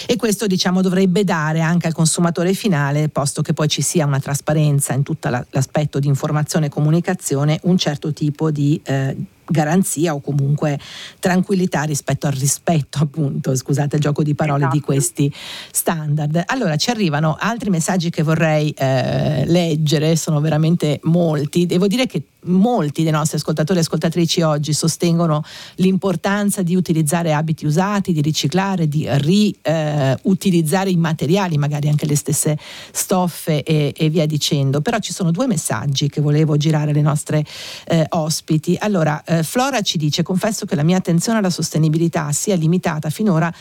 E 0.07 0.17
questo 0.17 0.47
diciamo 0.47 0.83
dovrebbe 0.83 1.25
dare 1.25 1.61
anche 1.61 1.87
al 1.87 1.93
consumatore 1.93 2.53
finale, 2.55 3.09
posto 3.09 3.43
che 3.43 3.53
poi 3.53 3.69
ci 3.69 3.83
sia 3.83 4.07
una 4.07 4.21
trasparenza 4.21 4.93
in 4.93 5.03
tutto 5.03 5.29
l'aspetto 5.51 5.99
di 5.99 6.09
informazione 6.09 6.67
e 6.67 6.69
comunicazione, 6.69 7.59
un 7.63 7.79
certo 7.79 8.13
tipo 8.13 8.51
di 8.51 8.81
eh, 8.85 9.17
garanzia 9.47 10.15
o 10.15 10.21
comunque 10.21 10.79
tranquillità 11.19 11.83
rispetto 11.83 12.27
al 12.27 12.33
rispetto, 12.33 12.99
appunto, 12.99 13.55
scusate 13.55 13.97
il 13.97 14.03
gioco 14.03 14.23
di 14.23 14.35
parole, 14.35 14.63
esatto. 14.63 14.77
di 14.77 14.83
questi 14.83 15.33
standard. 15.71 16.43
Allora 16.47 16.77
ci 16.77 16.91
arrivano 16.91 17.37
altri 17.39 17.71
messaggi 17.71 18.11
che 18.11 18.23
vorrei 18.23 18.71
eh, 18.71 19.45
leggere, 19.47 20.17
sono 20.17 20.41
veramente 20.41 21.01
molti. 21.05 21.67
Devo 21.67 21.87
dire 21.87 22.07
che 22.07 22.23
molti 22.45 23.03
dei 23.03 23.13
nostri 23.13 23.39
ascoltatori 23.39 23.79
e 23.79 23.83
ascoltatrici 23.83 24.43
oggi 24.43 24.73
sostengono 24.73 25.44
l'importanza 25.77 26.63
di 26.63 26.75
utilizzare 26.75 27.33
abiti 27.33 27.67
usati, 27.67 28.13
di 28.13 28.21
riciclare, 28.21 28.89
di 28.89 29.09
riutilizzare 29.09 30.89
eh, 30.89 30.93
i 30.93 30.97
materiali, 30.97 31.57
magari 31.59 31.89
anche 31.89 32.07
le 32.07 32.17
stesse 32.17 32.59
stoffe 32.93 33.63
e, 33.63 33.93
e, 33.97 34.09
via 34.09 34.27
dicendo. 34.27 34.81
Però 34.81 34.99
ci 34.99 35.13
sono 35.13 35.31
due 35.31 35.47
messaggi 35.47 36.09
che 36.09 36.21
volevo 36.21 36.57
girare 36.57 36.91
alle 36.91 37.03
nostre 37.03 37.45
eh, 37.87 38.07
ospiti. 38.11 38.77
Allora, 38.79 39.23
eh, 39.25 39.43
Flora 39.43 39.81
ci 39.83 39.99
dice, 39.99 40.23
confesso 40.23 40.67
che 40.67 40.75
la 40.75 40.83
mia 40.83 40.97
attenzione 40.97 41.39
alla 41.39 41.51
sostenibilità 41.51 42.33
sia 42.33 42.57
limitata 42.57 43.11
finora 43.11 43.53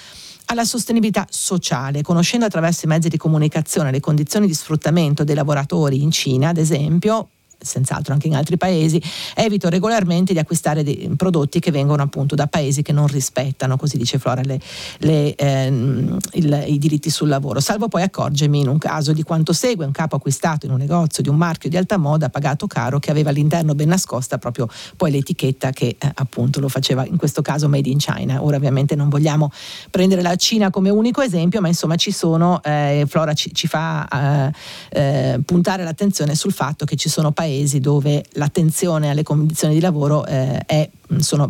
alla 0.45 0.65
sostenibilità 0.65 1.25
sociale, 1.29 2.01
conoscendo 2.01 2.45
attraverso 2.45 2.85
i 2.85 2.89
mezzi 2.89 3.07
di 3.07 3.17
comunicazione 3.17 3.91
le 3.91 3.99
condizioni 3.99 4.47
di 4.47 4.53
sfruttamento 4.53 5.23
dei 5.23 5.35
lavoratori 5.35 6.01
in 6.01 6.11
Cina, 6.11 6.49
ad 6.49 6.57
esempio, 6.57 7.29
senz'altro 7.63 8.13
anche 8.13 8.27
in 8.27 8.35
altri 8.35 8.57
paesi, 8.57 9.01
evito 9.35 9.69
regolarmente 9.69 10.33
di 10.33 10.39
acquistare 10.39 10.83
prodotti 11.15 11.59
che 11.59 11.71
vengono 11.71 12.03
appunto 12.03 12.35
da 12.35 12.47
paesi 12.47 12.81
che 12.81 12.91
non 12.91 13.07
rispettano, 13.07 13.77
così 13.77 13.97
dice 13.97 14.19
Flora, 14.19 14.41
le, 14.43 14.59
le, 14.99 15.35
ehm, 15.35 16.17
il, 16.33 16.63
i 16.67 16.77
diritti 16.77 17.09
sul 17.09 17.27
lavoro, 17.27 17.59
salvo 17.59 17.87
poi 17.87 18.03
accorgermi 18.03 18.59
in 18.59 18.67
un 18.67 18.77
caso 18.77 19.13
di 19.13 19.23
quanto 19.23 19.53
segue 19.53 19.85
un 19.85 19.91
capo 19.91 20.15
acquistato 20.15 20.65
in 20.65 20.71
un 20.71 20.77
negozio 20.77 21.23
di 21.23 21.29
un 21.29 21.35
marchio 21.35 21.69
di 21.69 21.77
alta 21.77 21.97
moda 21.97 22.29
pagato 22.29 22.67
caro 22.67 22.99
che 22.99 23.11
aveva 23.11 23.29
all'interno 23.29 23.75
ben 23.75 23.87
nascosta 23.87 24.37
proprio 24.37 24.67
poi 24.97 25.11
l'etichetta 25.11 25.71
che 25.71 25.95
eh, 25.97 26.11
appunto 26.15 26.59
lo 26.59 26.67
faceva 26.67 27.05
in 27.05 27.17
questo 27.17 27.41
caso 27.41 27.69
made 27.69 27.89
in 27.89 27.97
China. 27.97 28.43
Ora 28.43 28.57
ovviamente 28.57 28.95
non 28.95 29.09
vogliamo 29.09 29.51
prendere 29.89 30.21
la 30.21 30.35
Cina 30.35 30.69
come 30.69 30.89
unico 30.89 31.21
esempio, 31.21 31.61
ma 31.61 31.67
insomma 31.67 31.95
ci 31.95 32.11
sono, 32.11 32.61
eh, 32.63 33.05
Flora 33.07 33.33
ci, 33.33 33.53
ci 33.53 33.67
fa 33.67 34.07
eh, 34.07 34.51
eh 34.99 35.39
puntare 35.45 35.83
l'attenzione 35.83 36.35
sul 36.35 36.51
fatto 36.51 36.85
che 36.85 36.95
ci 36.95 37.09
sono 37.09 37.31
paesi 37.31 37.52
paesi 37.53 37.79
dove 37.79 38.25
l'attenzione 38.33 39.09
alle 39.09 39.23
condizioni 39.23 39.75
di 39.75 39.79
lavoro 39.79 40.25
eh, 40.25 40.57
è, 40.65 40.89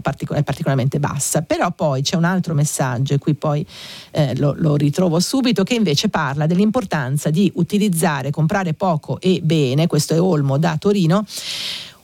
partic- 0.01 0.33
è, 0.33 0.43
particolarmente 0.43 0.99
bassa. 0.99 1.41
Però 1.41 1.71
poi 1.71 2.01
c'è 2.01 2.17
un 2.17 2.25
altro 2.25 2.53
messaggio, 2.53 3.13
e 3.13 3.17
qui 3.17 3.33
poi 3.33 3.65
eh, 4.11 4.35
lo, 4.37 4.53
lo, 4.57 4.75
ritrovo 4.75 5.19
subito, 5.19 5.63
che 5.63 5.75
invece 5.75 6.09
parla 6.09 6.45
dell'importanza 6.45 7.29
di 7.29 7.51
utilizzare, 7.55 8.31
comprare 8.31 8.73
poco 8.73 9.19
e 9.21 9.39
bene, 9.41 9.87
questo 9.87 10.13
è 10.13 10.21
Olmo 10.21 10.57
da 10.57 10.75
Torino, 10.77 11.25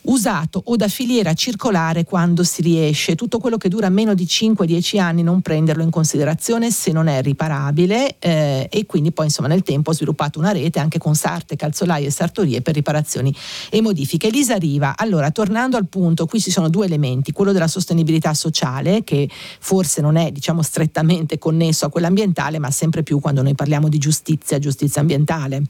usato 0.04 0.62
o 0.66 0.76
da 0.76 0.88
filiera 0.88 1.34
circolare 1.34 2.04
quando 2.04 2.44
si 2.44 2.62
riesce. 2.62 3.16
Tutto 3.16 3.40
quello 3.40 3.58
che 3.58 3.70
dura 3.70 3.90
meno 3.90 4.14
di 4.14 4.26
5-10 4.26 5.00
anni 5.00 5.24
non 5.24 5.42
prenderlo 5.42 5.84
in 5.84 5.90
considerazione 5.90 6.72
se 6.72 6.92
non 6.92 7.08
è 7.08 7.22
riparabile 7.22 8.16
eh, 8.20 8.68
e 8.72 8.86
quindi 8.86 9.12
poi 9.12 9.26
insomma 9.26 9.48
nel 9.48 9.64
tempo 9.64 9.92
ho 9.92 9.94
sviluppato 9.94 10.40
una 10.40 10.52
rete 10.52 10.80
anche 10.80 10.98
con 10.98 11.16
sarte, 11.16 11.56
calzolaie 11.56 12.08
e 12.08 12.12
sartorie 12.12 12.62
per 12.62 12.74
riparazioni 12.74 13.34
e 13.70 13.82
modifiche. 13.82 14.28
Elisa 14.28 14.56
Riva, 14.56 14.96
allora 14.98 15.32
tornando 15.32 15.78
al 15.78 15.88
punto, 15.88 16.26
qui 16.26 16.40
ci 16.40 16.52
sono 16.52 16.70
due 16.70 16.86
elementi, 16.86 17.32
quello 17.32 17.52
della 17.52 17.68
sostenibilità 17.68 18.34
sociale 18.34 19.04
che 19.04 19.30
forse 19.60 20.02
non 20.02 20.16
è 20.16 20.32
diciamo 20.32 20.62
strettamente 20.62 21.38
connesso 21.38 21.86
a 21.86 21.90
quella 21.90 22.08
ambientale 22.08 22.60
ma 22.60 22.72
sempre 22.72 23.04
più 23.04 23.20
quando 23.20 23.42
noi 23.42 23.56
parliamo 23.56 23.90
di 23.90 23.98
giustizia, 23.98 24.60
giustizia 24.60 25.02
ambientale 25.02 25.64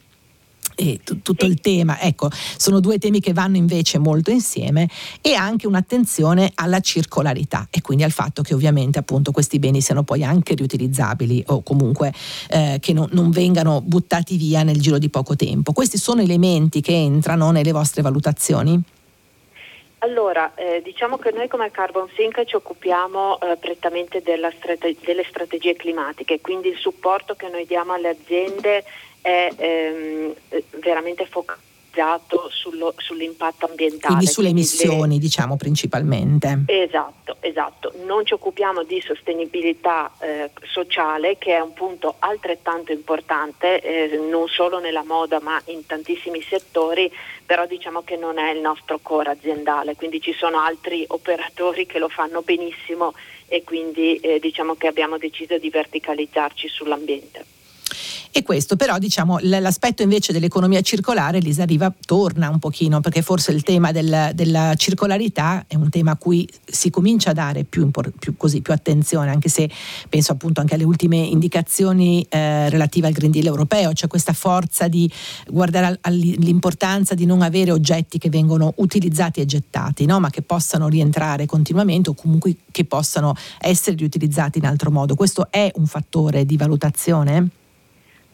e 0.80 1.02
t- 1.04 1.22
tutto 1.22 1.46
il 1.46 1.60
tema, 1.60 2.00
ecco, 2.00 2.30
sono 2.58 2.80
due 2.80 2.98
temi 2.98 3.20
che 3.20 3.34
vanno 3.34 3.58
invece 3.58 3.98
molto 3.98 4.32
insieme 4.32 4.90
e 5.20 5.34
anche 5.34 5.68
un'attenzione 5.68 6.52
alla 6.56 6.80
circolarità 6.80 7.68
e 7.70 7.82
quindi 7.82 8.06
al 8.06 8.12
fatto 8.12 8.42
che 8.42 8.54
ovviamente 8.54 8.98
appunto 8.98 9.32
questi 9.32 9.60
beni 9.60 9.82
siano 9.82 10.04
poi 10.04 10.24
anche 10.24 10.56
riutilizzabili 10.56 11.44
o 11.48 11.64
comunque 11.64 12.14
eh, 12.50 12.78
che 12.80 12.94
no, 12.94 13.10
non 13.12 13.30
vengano 13.30 13.82
buttati 13.82 14.38
via 14.38 14.64
nel 14.64 14.80
giro 14.80 14.98
di 14.98 15.10
poco 15.10 15.36
tempo. 15.36 15.74
Questi 15.74 15.98
sono 15.98 16.22
elementi 16.22 16.80
che 16.80 16.94
entrano 16.94 17.52
nelle 17.52 17.74
vostre 17.74 18.02
valutazioni? 18.02 18.82
Allora, 20.00 20.54
eh, 20.56 20.82
diciamo 20.82 21.18
che 21.18 21.32
noi 21.32 21.48
come 21.50 21.72
Carbon 21.72 22.10
Sync 22.16 22.46
ci 22.46 22.56
occupiamo 22.56 23.40
eh, 23.40 23.58
prettamente 23.58 24.22
strate- 24.58 24.96
delle 25.02 25.24
strategie 25.24 25.76
climatiche, 25.76 26.40
quindi 26.40 26.70
il 26.70 26.78
supporto 26.78 27.36
che 27.36 27.50
noi 27.50 27.66
diamo 27.66 27.94
alle 27.94 28.10
aziende 28.10 28.86
è 29.22 29.52
ehm, 29.58 30.34
veramente 30.80 31.26
focalizzato 31.26 31.68
sullo, 32.50 32.94
sull'impatto 32.98 33.66
ambientale. 33.66 34.14
Quindi 34.14 34.28
sulle 34.28 34.50
emissioni, 34.50 35.16
le... 35.16 35.20
diciamo 35.20 35.58
principalmente. 35.58 36.64
Esatto, 36.68 37.38
esatto. 37.40 37.94
Non 38.06 38.26
ci 38.26 38.34
occupiamo 38.34 38.84
di 38.84 39.02
sostenibilità 39.02 40.12
eh, 40.20 40.52
sociale, 40.64 41.38
che 41.38 41.56
è 41.56 41.60
un 41.60 41.74
punto 41.74 42.16
altrettanto 42.20 42.92
importante, 42.92 43.82
eh, 43.82 44.18
non 44.18 44.48
solo 44.48 44.80
nella 44.80 45.04
moda, 45.04 45.40
ma 45.42 45.62
in 45.66 45.86
tantissimi 45.86 46.42
settori, 46.42 47.12
però 47.46 47.66
diciamo 47.66 48.04
che 48.04 48.16
non 48.16 48.38
è 48.38 48.52
il 48.52 48.60
nostro 48.60 49.00
core 49.02 49.32
aziendale, 49.32 49.96
quindi 49.96 50.22
ci 50.22 50.34
sono 50.34 50.60
altri 50.60 51.04
operatori 51.08 51.86
che 51.86 52.00
lo 52.00 52.10
fanno 52.10 52.42
benissimo 52.42 53.14
e 53.48 53.64
quindi 53.64 54.18
eh, 54.18 54.40
diciamo 54.40 54.76
che 54.76 54.88
abbiamo 54.88 55.18
deciso 55.18 55.58
di 55.58 55.70
verticalizzarci 55.70 56.68
sull'ambiente. 56.68 57.58
E 58.32 58.44
questo 58.44 58.76
però 58.76 58.98
diciamo 58.98 59.40
l'aspetto 59.42 60.04
invece 60.04 60.32
dell'economia 60.32 60.82
circolare, 60.82 61.40
Lisa 61.40 61.66
Riva, 61.66 61.94
torna 62.06 62.50
un 62.50 62.60
pochino 62.60 63.02
perché 63.02 63.22
forse 63.22 63.52
il 63.52 63.64
tema 63.64 63.92
del, 63.92 64.32
della 64.34 64.76
circolarità 64.76 65.66
è 65.68 65.76
un 65.76 65.90
tema 65.90 66.12
a 66.12 66.16
cui 66.16 66.48
si 66.66 66.90
comincia 66.90 67.32
a 67.32 67.34
dare 67.34 67.64
più, 67.64 67.90
più, 68.20 68.38
così, 68.38 68.62
più 68.62 68.74
attenzione, 68.74 69.32
anche 69.32 69.50
se 69.50 69.70
penso 70.08 70.32
appunto 70.32 70.62
anche 70.62 70.76
alle 70.76 70.84
ultime 70.84 71.18
indicazioni 71.18 72.26
eh, 72.30 72.70
relative 72.70 73.08
al 73.08 73.14
Green 73.14 73.32
Deal 73.32 73.46
europeo, 73.46 73.92
c'è 73.94 74.08
questa 74.08 74.34
forza 74.34 74.88
di 74.88 75.12
guardare 75.48 75.98
all'importanza 76.02 77.16
di 77.16 77.26
non 77.26 77.42
avere 77.42 77.72
oggetti 77.72 78.18
che 78.18 78.30
vengono 78.30 78.74
utilizzati 78.78 79.40
e 79.42 79.46
gettati, 79.46 80.06
no? 80.06 80.20
ma 80.20 80.30
che 80.30 80.42
possano 80.42 80.88
rientrare 80.88 81.46
continuamente 81.46 82.10
o 82.12 82.14
comunque 82.14 82.56
che 82.72 82.86
possano 82.86 83.34
essere 83.60 83.96
riutilizzati 83.96 84.60
in 84.60 84.66
altro 84.66 84.92
modo. 84.92 85.16
Questo 85.16 85.48
è 85.50 85.72
un 85.76 85.86
fattore 85.86 86.46
di 86.46 86.58
valutazione? 86.58 87.59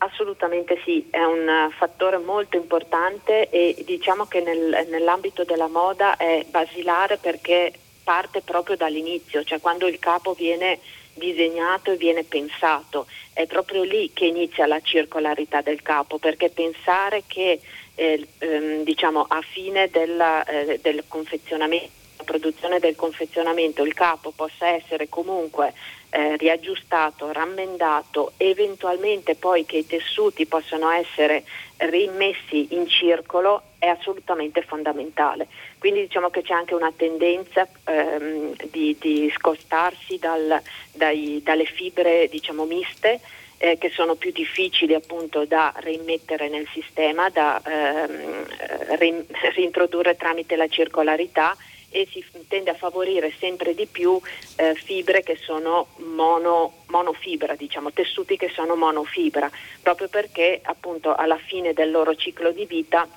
Assolutamente 0.06 0.80
sì, 0.86 1.08
è 1.10 1.24
un 1.24 1.68
fattore 1.76 2.20
molto 2.20 2.58
importante 2.58 3.50
e 3.50 3.76
diciamo 3.88 4.26
che 4.26 4.40
nel, 4.40 4.86
nell'ambito 4.88 5.44
della 5.44 5.68
moda 5.68 6.16
è 6.16 6.46
basilare 6.48 7.18
perché 7.18 7.74
parte 8.04 8.42
proprio 8.42 8.76
dall'inizio, 8.76 9.44
cioè 9.44 9.60
quando 9.60 9.88
il 9.88 9.98
capo 9.98 10.34
viene 10.34 10.80
disegnato 11.16 11.92
e 11.92 11.98
viene 11.98 12.24
pensato, 12.24 13.08
è 13.34 13.48
proprio 13.48 13.82
lì 13.82 14.12
che 14.14 14.28
inizia 14.28 14.68
la 14.68 14.80
circolarità 14.80 15.62
del 15.62 15.82
capo, 15.82 16.20
perché 16.20 16.52
pensare 16.52 17.24
che 17.26 17.60
eh, 17.96 18.28
ehm, 18.38 18.84
diciamo 18.84 19.26
a 19.28 19.42
fine 19.42 19.90
della, 19.90 20.46
eh, 20.46 20.80
del 20.84 21.06
confezionamento 21.08 22.04
produzione 22.26 22.80
del 22.80 22.96
confezionamento 22.96 23.84
il 23.84 23.94
capo 23.94 24.32
possa 24.32 24.68
essere 24.70 25.08
comunque 25.08 25.74
eh, 26.16 26.38
riaggiustato, 26.38 27.34
rammendato, 27.34 28.32
eventualmente 28.38 29.36
poi 29.36 29.66
che 29.66 29.80
i 29.80 29.86
tessuti 29.86 30.46
possano 30.46 30.90
essere 30.90 31.44
rimessi 31.78 32.74
in 32.74 32.88
circolo 32.88 33.64
è 33.80 33.88
assolutamente 33.88 34.62
fondamentale. 34.62 35.48
Quindi 35.78 36.00
diciamo 36.00 36.30
che 36.30 36.42
c'è 36.42 36.54
anche 36.54 36.74
una 36.74 36.94
tendenza 36.96 37.68
ehm, 37.84 38.56
di, 38.72 38.96
di, 38.98 39.30
scostarsi 39.36 40.18
dal, 40.18 40.62
dai, 40.94 41.42
dalle 41.44 41.66
fibre 41.66 42.30
diciamo, 42.30 42.64
miste 42.64 43.20
eh, 43.58 43.78
che 43.78 43.90
sono 43.90 44.16
più 44.16 44.32
difficili 44.32 44.94
appunto 44.94 45.44
da 45.44 45.74
rimettere 45.80 46.48
nel 46.48 46.68
sistema, 46.72 47.28
da 47.28 47.62
ehm, 47.62 48.46
reintrodurre 49.54 50.16
tramite 50.18 50.56
la 50.56 50.70
circolarità 50.70 51.58
e 51.96 52.06
si 52.12 52.22
tende 52.50 52.72
a 52.72 52.74
favorire 52.74 53.34
sempre 53.40 53.74
di 53.74 53.86
più 53.86 54.20
eh, 54.58 54.76
fibre 54.76 55.24
che 55.24 55.38
sono 55.38 55.88
mono, 56.00 56.84
monofibra, 56.88 57.56
diciamo, 57.56 57.94
tessuti 57.94 58.36
che 58.36 58.50
sono 58.50 58.76
monofibra, 58.76 59.50
proprio 59.82 60.10
perché 60.10 60.60
appunto 60.62 61.16
alla 61.16 61.38
fine 61.38 61.72
del 61.72 61.92
loro 61.92 62.14
ciclo 62.16 62.52
di 62.52 62.66
vita 62.66 63.08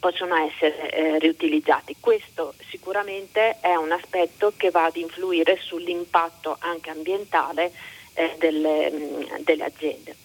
possono 0.00 0.34
essere 0.34 0.90
eh, 0.90 1.18
riutilizzati. 1.20 1.94
Questo 2.00 2.54
sicuramente 2.68 3.58
è 3.60 3.76
un 3.76 3.92
aspetto 3.92 4.54
che 4.56 4.70
va 4.70 4.86
ad 4.86 4.96
influire 4.96 5.56
sull'impatto 5.60 6.56
anche 6.58 6.90
ambientale 6.90 7.70
eh, 8.14 8.34
delle, 8.38 8.90
mh, 8.90 9.42
delle 9.42 9.64
aziende. 9.64 10.16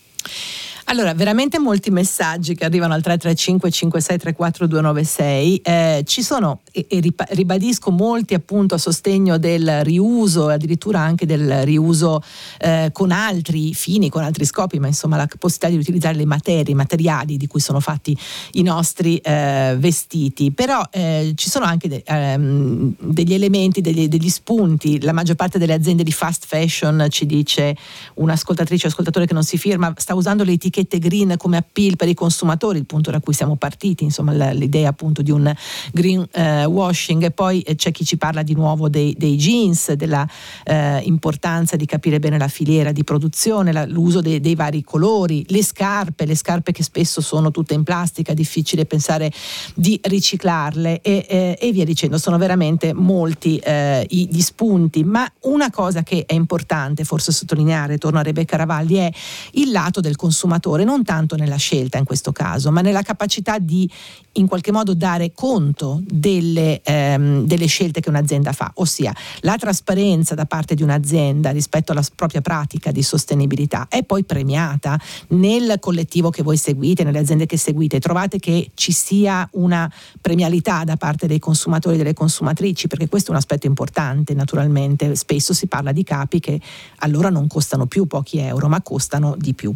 Allora, 0.87 1.15
veramente 1.15 1.57
molti 1.57 1.89
messaggi 1.89 2.53
che 2.53 2.63
arrivano 2.63 2.93
al 2.93 3.01
335 3.01 3.71
5634 3.71 4.67
296. 4.67 5.57
Eh, 5.63 6.03
ci 6.05 6.21
sono, 6.21 6.61
e, 6.71 6.85
e, 6.87 7.01
ribadisco, 7.29 7.89
molti 7.89 8.35
appunto 8.35 8.75
a 8.75 8.77
sostegno 8.77 9.39
del 9.39 9.83
riuso, 9.83 10.47
addirittura 10.47 10.99
anche 10.99 11.25
del 11.25 11.63
riuso 11.63 12.21
eh, 12.59 12.89
con 12.91 13.09
altri 13.09 13.73
fini, 13.73 14.09
con 14.09 14.21
altri 14.21 14.45
scopi, 14.45 14.77
ma 14.77 14.85
insomma 14.85 15.17
la 15.17 15.27
possibilità 15.39 15.69
di 15.69 15.77
utilizzare 15.77 16.17
le 16.17 16.25
materie, 16.25 16.73
i 16.73 16.75
materiali 16.75 17.37
di 17.37 17.47
cui 17.47 17.61
sono 17.61 17.79
fatti 17.79 18.15
i 18.51 18.61
nostri 18.61 19.17
eh, 19.17 19.75
vestiti. 19.79 20.51
Però 20.51 20.83
eh, 20.91 21.33
ci 21.35 21.49
sono 21.49 21.65
anche 21.65 21.87
de, 21.87 22.03
ehm, 22.05 22.93
degli 22.99 23.33
elementi, 23.33 23.81
degli, 23.81 24.07
degli 24.07 24.29
spunti. 24.29 25.01
La 25.01 25.13
maggior 25.13 25.35
parte 25.35 25.57
delle 25.57 25.73
aziende 25.73 26.03
di 26.03 26.11
fast 26.11 26.45
fashion 26.45 27.07
ci 27.09 27.25
dice 27.25 27.75
un'ascoltatrice 28.15 28.85
o 28.85 28.89
ascoltatore 28.89 29.25
che 29.25 29.33
non 29.33 29.43
si 29.43 29.57
firma, 29.57 29.91
sta 29.97 30.13
usando 30.13 30.43
le 30.43 30.51
etichette 30.51 30.73
etichette 30.75 30.99
green 30.99 31.35
come 31.37 31.57
appeal 31.57 31.95
per 31.95 32.09
i 32.09 32.13
consumatori, 32.13 32.77
il 32.77 32.85
punto 32.85 33.11
da 33.11 33.19
cui 33.19 33.33
siamo 33.33 33.55
partiti, 33.55 34.03
insomma 34.03 34.51
l'idea 34.51 34.89
appunto 34.89 35.21
di 35.21 35.31
un 35.31 35.53
green 35.93 36.27
eh, 36.31 36.65
washing. 36.65 37.23
E 37.23 37.31
poi 37.31 37.61
eh, 37.61 37.75
c'è 37.75 37.91
chi 37.91 38.03
ci 38.03 38.17
parla 38.17 38.43
di 38.43 38.53
nuovo 38.53 38.89
dei, 38.89 39.15
dei 39.17 39.37
jeans, 39.37 39.93
della 39.93 40.27
eh, 40.65 40.99
importanza 41.03 41.75
di 41.75 41.85
capire 41.85 42.19
bene 42.19 42.37
la 42.37 42.47
filiera 42.47 42.91
di 42.91 43.03
produzione, 43.03 43.71
la, 43.71 43.85
l'uso 43.85 44.21
dei, 44.21 44.39
dei, 44.39 44.55
vari 44.55 44.83
colori, 44.83 45.45
le 45.47 45.63
scarpe, 45.63 46.25
le 46.25 46.35
scarpe 46.35 46.71
che 46.71 46.83
spesso 46.83 47.21
sono 47.21 47.51
tutte 47.51 47.73
in 47.73 47.83
plastica, 47.83 48.33
difficile 48.33 48.85
pensare 48.85 49.31
di 49.73 49.99
riciclarle 50.01 51.01
e, 51.01 51.25
eh, 51.27 51.57
e 51.59 51.71
via 51.71 51.85
dicendo, 51.85 52.17
sono 52.17 52.37
veramente 52.37 52.93
molti 52.93 53.57
eh, 53.57 54.05
gli 54.09 54.41
spunti, 54.41 55.03
ma 55.03 55.29
una 55.41 55.69
cosa 55.69 56.03
che 56.03 56.25
è 56.25 56.33
importante 56.33 57.03
forse 57.03 57.31
sottolineare, 57.31 57.97
torno 57.97 58.19
a 58.19 58.23
Rebecca 58.23 58.57
Ravalli, 58.57 58.95
è 58.95 59.11
il 59.53 59.71
lato 59.71 59.99
del 59.99 60.15
consumatore 60.15 60.64
consumatore, 60.65 60.83
non 60.83 61.03
tanto 61.03 61.35
nella 61.35 61.55
scelta 61.57 61.97
in 61.97 62.05
questo 62.05 62.31
caso, 62.31 62.71
ma 62.71 62.81
nella 62.81 63.03
capacità 63.03 63.59
di 63.59 63.89
in 64.37 64.47
qualche 64.47 64.73
modo 64.73 64.93
dare 64.93 65.31
conto 65.33 66.01
delle, 66.05 66.81
ehm, 66.81 67.45
delle 67.45 67.67
scelte 67.67 68.01
che 68.01 68.09
un'azienda 68.09 68.51
fa, 68.51 68.69
ossia 68.75 69.13
la 69.41 69.55
trasparenza 69.55 70.35
da 70.35 70.45
parte 70.45 70.75
di 70.75 70.83
un'azienda 70.83 71.51
rispetto 71.51 71.93
alla 71.93 72.03
propria 72.13 72.41
pratica 72.41 72.91
di 72.91 73.01
sostenibilità 73.01 73.87
è 73.87 74.03
poi 74.03 74.25
premiata 74.25 74.99
nel 75.29 75.77
collettivo 75.79 76.31
che 76.31 76.43
voi 76.43 76.57
seguite, 76.57 77.03
nelle 77.03 77.19
aziende 77.19 77.45
che 77.45 77.57
seguite. 77.57 77.99
Trovate 77.99 78.39
che 78.39 78.71
ci 78.73 78.91
sia 78.91 79.47
una 79.53 79.89
premialità 80.19 80.83
da 80.83 80.97
parte 80.97 81.27
dei 81.27 81.39
consumatori 81.39 81.95
e 81.95 81.99
delle 81.99 82.13
consumatrici, 82.13 82.87
perché 82.87 83.07
questo 83.07 83.29
è 83.29 83.31
un 83.31 83.37
aspetto 83.37 83.67
importante, 83.67 84.33
naturalmente. 84.33 85.15
Spesso 85.15 85.53
si 85.53 85.67
parla 85.67 85.93
di 85.93 86.03
capi 86.03 86.41
che 86.41 86.59
allora 86.97 87.29
non 87.29 87.47
costano 87.47 87.85
più 87.85 88.05
pochi 88.05 88.39
euro, 88.39 88.67
ma 88.67 88.81
costano 88.81 89.35
di 89.37 89.53
più. 89.53 89.73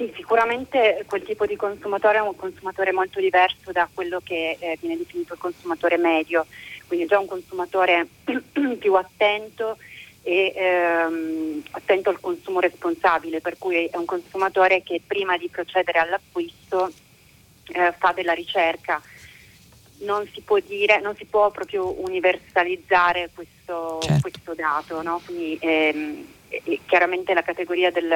Sì, 0.00 0.10
sicuramente 0.16 1.04
quel 1.06 1.22
tipo 1.24 1.44
di 1.44 1.56
consumatore 1.56 2.16
è 2.16 2.22
un 2.22 2.34
consumatore 2.34 2.90
molto 2.90 3.20
diverso 3.20 3.70
da 3.70 3.86
quello 3.92 4.22
che 4.24 4.56
eh, 4.58 4.78
viene 4.80 4.96
definito 4.96 5.34
il 5.34 5.38
consumatore 5.38 5.98
medio, 5.98 6.46
quindi 6.86 7.04
già 7.04 7.18
un 7.18 7.26
consumatore 7.26 8.08
più 8.80 8.94
attento 8.94 9.76
e 10.22 10.54
ehm, 10.56 11.62
attento 11.72 12.08
al 12.08 12.18
consumo 12.18 12.60
responsabile, 12.60 13.42
per 13.42 13.58
cui 13.58 13.84
è 13.88 13.96
un 13.98 14.06
consumatore 14.06 14.82
che 14.82 15.02
prima 15.06 15.36
di 15.36 15.50
procedere 15.50 15.98
all'acquisto 15.98 16.90
eh, 17.66 17.92
fa 17.98 18.12
della 18.12 18.32
ricerca. 18.32 19.02
Non 19.98 20.26
si 20.32 20.40
può 20.40 20.58
dire, 20.60 20.98
non 21.02 21.14
si 21.14 21.26
può 21.26 21.50
proprio 21.50 22.00
universalizzare 22.00 23.28
questo, 23.34 23.98
certo. 24.00 24.20
questo 24.22 24.54
dato, 24.54 25.02
no? 25.02 25.20
quindi 25.26 25.58
ehm, 25.60 26.26
chiaramente 26.86 27.34
la 27.34 27.42
categoria 27.42 27.90
del 27.90 28.08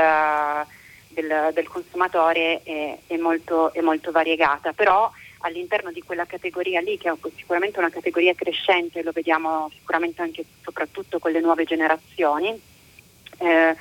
del, 1.14 1.50
del 1.54 1.68
consumatore 1.68 2.62
è, 2.62 2.98
è, 3.06 3.16
molto, 3.16 3.72
è, 3.72 3.80
molto, 3.80 4.10
variegata, 4.10 4.72
però 4.72 5.10
all'interno 5.38 5.90
di 5.90 6.02
quella 6.02 6.26
categoria 6.26 6.80
lì, 6.80 6.98
che 6.98 7.10
è 7.10 7.14
sicuramente 7.36 7.78
una 7.78 7.90
categoria 7.90 8.34
crescente, 8.34 9.02
lo 9.02 9.12
vediamo 9.12 9.70
sicuramente 9.74 10.20
anche 10.20 10.44
soprattutto 10.62 11.18
con 11.18 11.32
le 11.32 11.40
nuove 11.40 11.64
generazioni, 11.64 12.60
eh, 13.38 13.76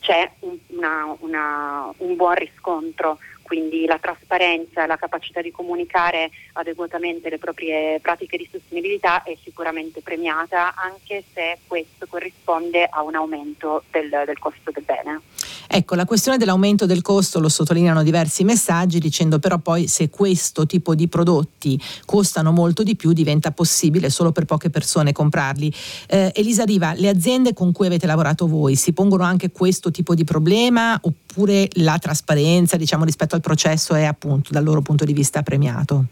c'è 0.00 0.30
un, 0.40 0.56
una, 0.68 1.16
una, 1.20 1.92
un 1.96 2.14
buon 2.14 2.34
riscontro 2.34 3.18
quindi 3.46 3.86
la 3.86 3.98
trasparenza 3.98 4.86
la 4.86 4.96
capacità 4.96 5.40
di 5.40 5.52
comunicare 5.52 6.30
adeguatamente 6.54 7.30
le 7.30 7.38
proprie 7.38 8.00
pratiche 8.00 8.36
di 8.36 8.48
sostenibilità 8.50 9.22
è 9.22 9.36
sicuramente 9.42 10.00
premiata 10.02 10.74
anche 10.74 11.22
se 11.32 11.58
questo 11.66 12.06
corrisponde 12.08 12.84
a 12.90 13.02
un 13.02 13.14
aumento 13.14 13.84
del, 13.90 14.24
del 14.26 14.38
costo 14.38 14.70
del 14.72 14.82
bene. 14.82 15.20
Ecco, 15.68 15.94
la 15.94 16.04
questione 16.04 16.38
dell'aumento 16.38 16.86
del 16.86 17.02
costo 17.02 17.40
lo 17.40 17.48
sottolineano 17.48 18.02
diversi 18.02 18.44
messaggi 18.44 18.98
dicendo 18.98 19.38
però 19.38 19.58
poi 19.58 19.88
se 19.88 20.08
questo 20.08 20.64
tipo 20.64 20.94
di 20.94 21.08
prodotti 21.08 21.80
costano 22.04 22.52
molto 22.52 22.82
di 22.82 22.96
più 22.96 23.12
diventa 23.12 23.50
possibile 23.50 24.10
solo 24.10 24.32
per 24.32 24.44
poche 24.44 24.70
persone 24.70 25.12
comprarli. 25.12 25.72
Eh, 26.08 26.32
Elisa 26.34 26.64
Riva, 26.64 26.94
le 26.94 27.08
aziende 27.08 27.52
con 27.52 27.72
cui 27.72 27.86
avete 27.86 28.06
lavorato 28.06 28.46
voi 28.46 28.76
si 28.76 28.92
pongono 28.92 29.24
anche 29.24 29.50
questo 29.50 29.90
tipo 29.90 30.14
di 30.14 30.24
problema 30.24 30.98
oppure 31.02 31.68
la 31.74 31.98
trasparenza 31.98 32.76
diciamo 32.76 33.04
rispetto 33.04 33.35
al 33.36 33.42
processo 33.42 33.94
è 33.94 34.04
appunto 34.04 34.50
dal 34.52 34.64
loro 34.64 34.80
punto 34.80 35.04
di 35.04 35.12
vista 35.12 35.42
premiato? 35.42 36.04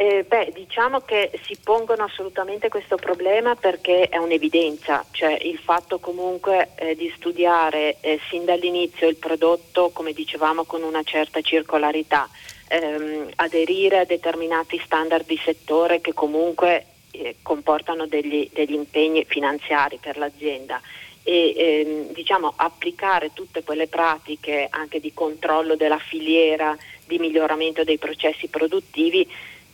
Eh, 0.00 0.24
beh, 0.26 0.52
diciamo 0.54 1.00
che 1.00 1.30
si 1.44 1.58
pongono 1.62 2.04
assolutamente 2.04 2.70
questo 2.70 2.96
problema 2.96 3.54
perché 3.54 4.08
è 4.08 4.16
un'evidenza, 4.16 5.04
cioè 5.10 5.36
il 5.42 5.58
fatto 5.58 5.98
comunque 5.98 6.70
eh, 6.76 6.96
di 6.96 7.12
studiare 7.14 7.98
eh, 8.00 8.18
sin 8.30 8.46
dall'inizio 8.46 9.06
il 9.08 9.16
prodotto, 9.16 9.90
come 9.92 10.14
dicevamo, 10.14 10.64
con 10.64 10.82
una 10.82 11.02
certa 11.02 11.42
circolarità, 11.42 12.26
ehm, 12.68 13.28
aderire 13.36 13.98
a 13.98 14.04
determinati 14.06 14.80
standard 14.82 15.26
di 15.26 15.38
settore 15.44 16.00
che 16.00 16.14
comunque 16.14 16.86
eh, 17.10 17.36
comportano 17.42 18.06
degli, 18.06 18.48
degli 18.54 18.72
impegni 18.72 19.26
finanziari 19.28 19.98
per 20.00 20.16
l'azienda 20.16 20.80
e 21.22 21.54
ehm, 21.56 22.12
diciamo, 22.12 22.52
applicare 22.56 23.32
tutte 23.32 23.62
quelle 23.62 23.86
pratiche 23.86 24.66
anche 24.70 25.00
di 25.00 25.12
controllo 25.12 25.76
della 25.76 25.98
filiera, 25.98 26.76
di 27.06 27.18
miglioramento 27.18 27.84
dei 27.84 27.98
processi 27.98 28.48
produttivi 28.48 29.28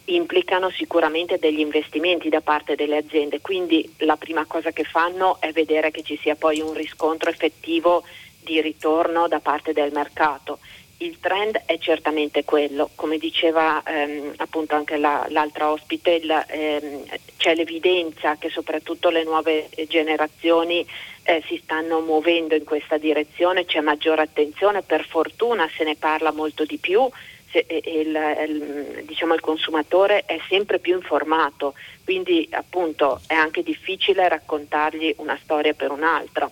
implicano 0.06 0.70
sicuramente 0.70 1.38
degli 1.38 1.60
investimenti 1.60 2.28
da 2.28 2.40
parte 2.40 2.76
delle 2.76 2.98
aziende, 2.98 3.40
quindi 3.40 3.94
la 3.98 4.16
prima 4.16 4.44
cosa 4.46 4.70
che 4.70 4.84
fanno 4.84 5.40
è 5.40 5.50
vedere 5.52 5.90
che 5.90 6.02
ci 6.02 6.18
sia 6.20 6.36
poi 6.36 6.60
un 6.60 6.74
riscontro 6.74 7.30
effettivo 7.30 8.04
di 8.40 8.60
ritorno 8.60 9.26
da 9.26 9.40
parte 9.40 9.72
del 9.72 9.92
mercato. 9.92 10.58
Il 10.98 11.18
trend 11.20 11.60
è 11.66 11.76
certamente 11.78 12.44
quello, 12.44 12.88
come 12.94 13.18
diceva 13.18 13.82
ehm, 13.82 14.34
appunto 14.36 14.76
anche 14.76 14.96
la, 14.96 15.26
l'altra 15.28 15.70
ospite, 15.70 16.12
il, 16.12 16.30
ehm, 16.30 17.04
c'è 17.36 17.54
l'evidenza 17.54 18.36
che 18.36 18.48
soprattutto 18.48 19.10
le 19.10 19.24
nuove 19.24 19.68
generazioni 19.88 20.86
eh, 21.26 21.42
si 21.46 21.60
stanno 21.62 22.00
muovendo 22.00 22.54
in 22.54 22.64
questa 22.64 22.98
direzione, 22.98 23.64
c'è 23.64 23.80
maggiore 23.80 24.22
attenzione, 24.22 24.82
per 24.82 25.04
fortuna 25.04 25.68
se 25.76 25.84
ne 25.84 25.96
parla 25.96 26.30
molto 26.30 26.64
di 26.64 26.78
più, 26.78 27.08
se, 27.50 27.66
il, 27.68 28.16
il, 28.48 29.04
diciamo, 29.04 29.34
il 29.34 29.40
consumatore 29.40 30.24
è 30.24 30.38
sempre 30.48 30.78
più 30.78 30.94
informato, 30.94 31.74
quindi 32.04 32.48
appunto 32.52 33.20
è 33.26 33.34
anche 33.34 33.62
difficile 33.62 34.28
raccontargli 34.28 35.14
una 35.18 35.38
storia 35.42 35.74
per 35.74 35.90
un'altra. 35.90 36.50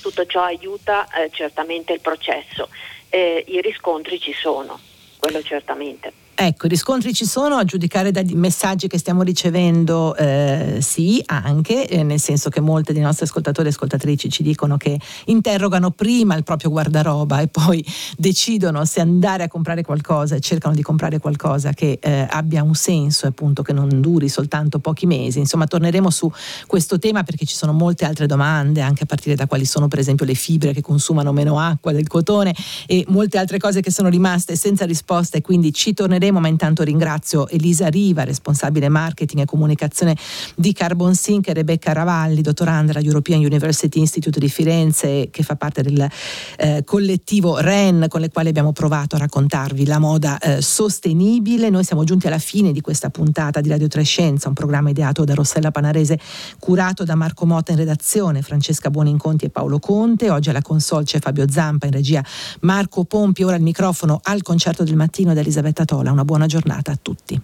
Tutto 0.00 0.26
ciò 0.26 0.42
aiuta 0.42 1.08
eh, 1.10 1.28
certamente 1.30 1.92
il 1.92 2.00
processo 2.00 2.68
eh, 3.10 3.44
i 3.48 3.60
riscontri 3.60 4.20
ci 4.20 4.32
sono, 4.32 4.78
quello 5.18 5.42
certamente. 5.42 6.26
Ecco, 6.40 6.66
i 6.66 6.68
riscontri 6.68 7.12
ci 7.12 7.24
sono, 7.24 7.56
a 7.56 7.64
giudicare 7.64 8.12
dai 8.12 8.24
messaggi 8.34 8.86
che 8.86 8.96
stiamo 8.96 9.22
ricevendo, 9.22 10.14
eh, 10.14 10.78
sì, 10.80 11.20
anche, 11.26 11.88
eh, 11.88 12.04
nel 12.04 12.20
senso 12.20 12.48
che 12.48 12.60
molte 12.60 12.92
dei 12.92 13.02
nostri 13.02 13.24
ascoltatori 13.24 13.66
e 13.66 13.70
ascoltatrici 13.72 14.30
ci 14.30 14.44
dicono 14.44 14.76
che 14.76 15.00
interrogano 15.24 15.90
prima 15.90 16.36
il 16.36 16.44
proprio 16.44 16.70
guardaroba 16.70 17.40
e 17.40 17.48
poi 17.48 17.84
decidono 18.16 18.84
se 18.84 19.00
andare 19.00 19.42
a 19.42 19.48
comprare 19.48 19.82
qualcosa 19.82 20.36
e 20.36 20.40
cercano 20.40 20.76
di 20.76 20.82
comprare 20.82 21.18
qualcosa 21.18 21.72
che 21.72 21.98
eh, 22.00 22.28
abbia 22.30 22.62
un 22.62 22.76
senso 22.76 23.24
e 23.24 23.30
appunto 23.30 23.62
che 23.62 23.72
non 23.72 24.00
duri 24.00 24.28
soltanto 24.28 24.78
pochi 24.78 25.06
mesi. 25.06 25.40
Insomma, 25.40 25.66
torneremo 25.66 26.08
su 26.08 26.30
questo 26.68 27.00
tema 27.00 27.24
perché 27.24 27.46
ci 27.46 27.56
sono 27.56 27.72
molte 27.72 28.04
altre 28.04 28.26
domande, 28.26 28.80
anche 28.80 29.02
a 29.02 29.06
partire 29.06 29.34
da 29.34 29.48
quali 29.48 29.64
sono 29.64 29.88
per 29.88 29.98
esempio 29.98 30.24
le 30.24 30.34
fibre 30.34 30.72
che 30.72 30.82
consumano 30.82 31.32
meno 31.32 31.58
acqua 31.58 31.90
del 31.90 32.06
cotone 32.06 32.54
e 32.86 33.04
molte 33.08 33.38
altre 33.38 33.58
cose 33.58 33.80
che 33.80 33.90
sono 33.90 34.08
rimaste 34.08 34.54
senza 34.54 34.84
risposta 34.84 35.36
e 35.36 35.40
quindi 35.40 35.72
ci 35.72 35.94
torneremo 35.94 36.26
torneremo, 36.28 36.40
ma 36.40 36.48
intanto 36.48 36.82
ringrazio 36.82 37.48
Elisa 37.48 37.88
Riva, 37.88 38.24
responsabile 38.24 38.88
marketing 38.88 39.42
e 39.42 39.44
comunicazione 39.44 40.16
di 40.54 40.72
Carbon 40.72 41.14
Sync 41.14 41.48
e 41.48 41.54
Rebecca 41.54 41.92
Ravalli, 41.92 42.40
dottoranda 42.40 42.92
alla 42.92 43.02
European 43.02 43.40
University 43.40 43.98
Institute 43.98 44.38
di 44.38 44.48
Firenze 44.48 45.28
che 45.30 45.42
fa 45.42 45.56
parte 45.56 45.82
del 45.82 46.08
eh, 46.56 46.82
collettivo 46.84 47.58
REN 47.58 48.06
con 48.08 48.20
le 48.20 48.30
quali 48.30 48.48
abbiamo 48.48 48.72
provato 48.72 49.16
a 49.16 49.18
raccontarvi 49.18 49.86
la 49.86 49.98
moda 49.98 50.38
eh, 50.38 50.62
sostenibile. 50.62 51.70
Noi 51.70 51.84
siamo 51.84 52.04
giunti 52.04 52.26
alla 52.26 52.38
fine 52.38 52.72
di 52.72 52.80
questa 52.80 53.10
puntata 53.10 53.60
di 53.60 53.68
Radio 53.68 53.88
Trescenza, 53.88 54.48
un 54.48 54.54
programma 54.54 54.90
ideato 54.90 55.24
da 55.24 55.34
Rossella 55.34 55.70
Panarese, 55.70 56.18
curato 56.58 57.04
da 57.04 57.14
Marco 57.14 57.46
Mota 57.46 57.72
in 57.72 57.78
redazione, 57.78 58.42
Francesca 58.42 58.90
Buoninconti 58.90 59.46
e 59.46 59.50
Paolo 59.50 59.78
Conte. 59.78 60.30
Oggi 60.30 60.50
alla 60.50 60.62
console 60.62 61.04
c'è 61.04 61.18
Fabio 61.20 61.50
Zampa, 61.50 61.86
in 61.86 61.92
regia 61.92 62.24
Marco 62.60 63.04
Pompi, 63.04 63.42
ora 63.42 63.56
il 63.56 63.62
microfono 63.62 64.20
al 64.22 64.42
concerto 64.42 64.84
del 64.84 64.96
mattino 64.96 65.34
da 65.34 65.40
Elisabetta 65.40 65.84
Tola. 65.84 66.12
Una 66.18 66.26
buona 66.26 66.46
giornata 66.46 66.90
a 66.90 66.98
tutti. 67.00 67.40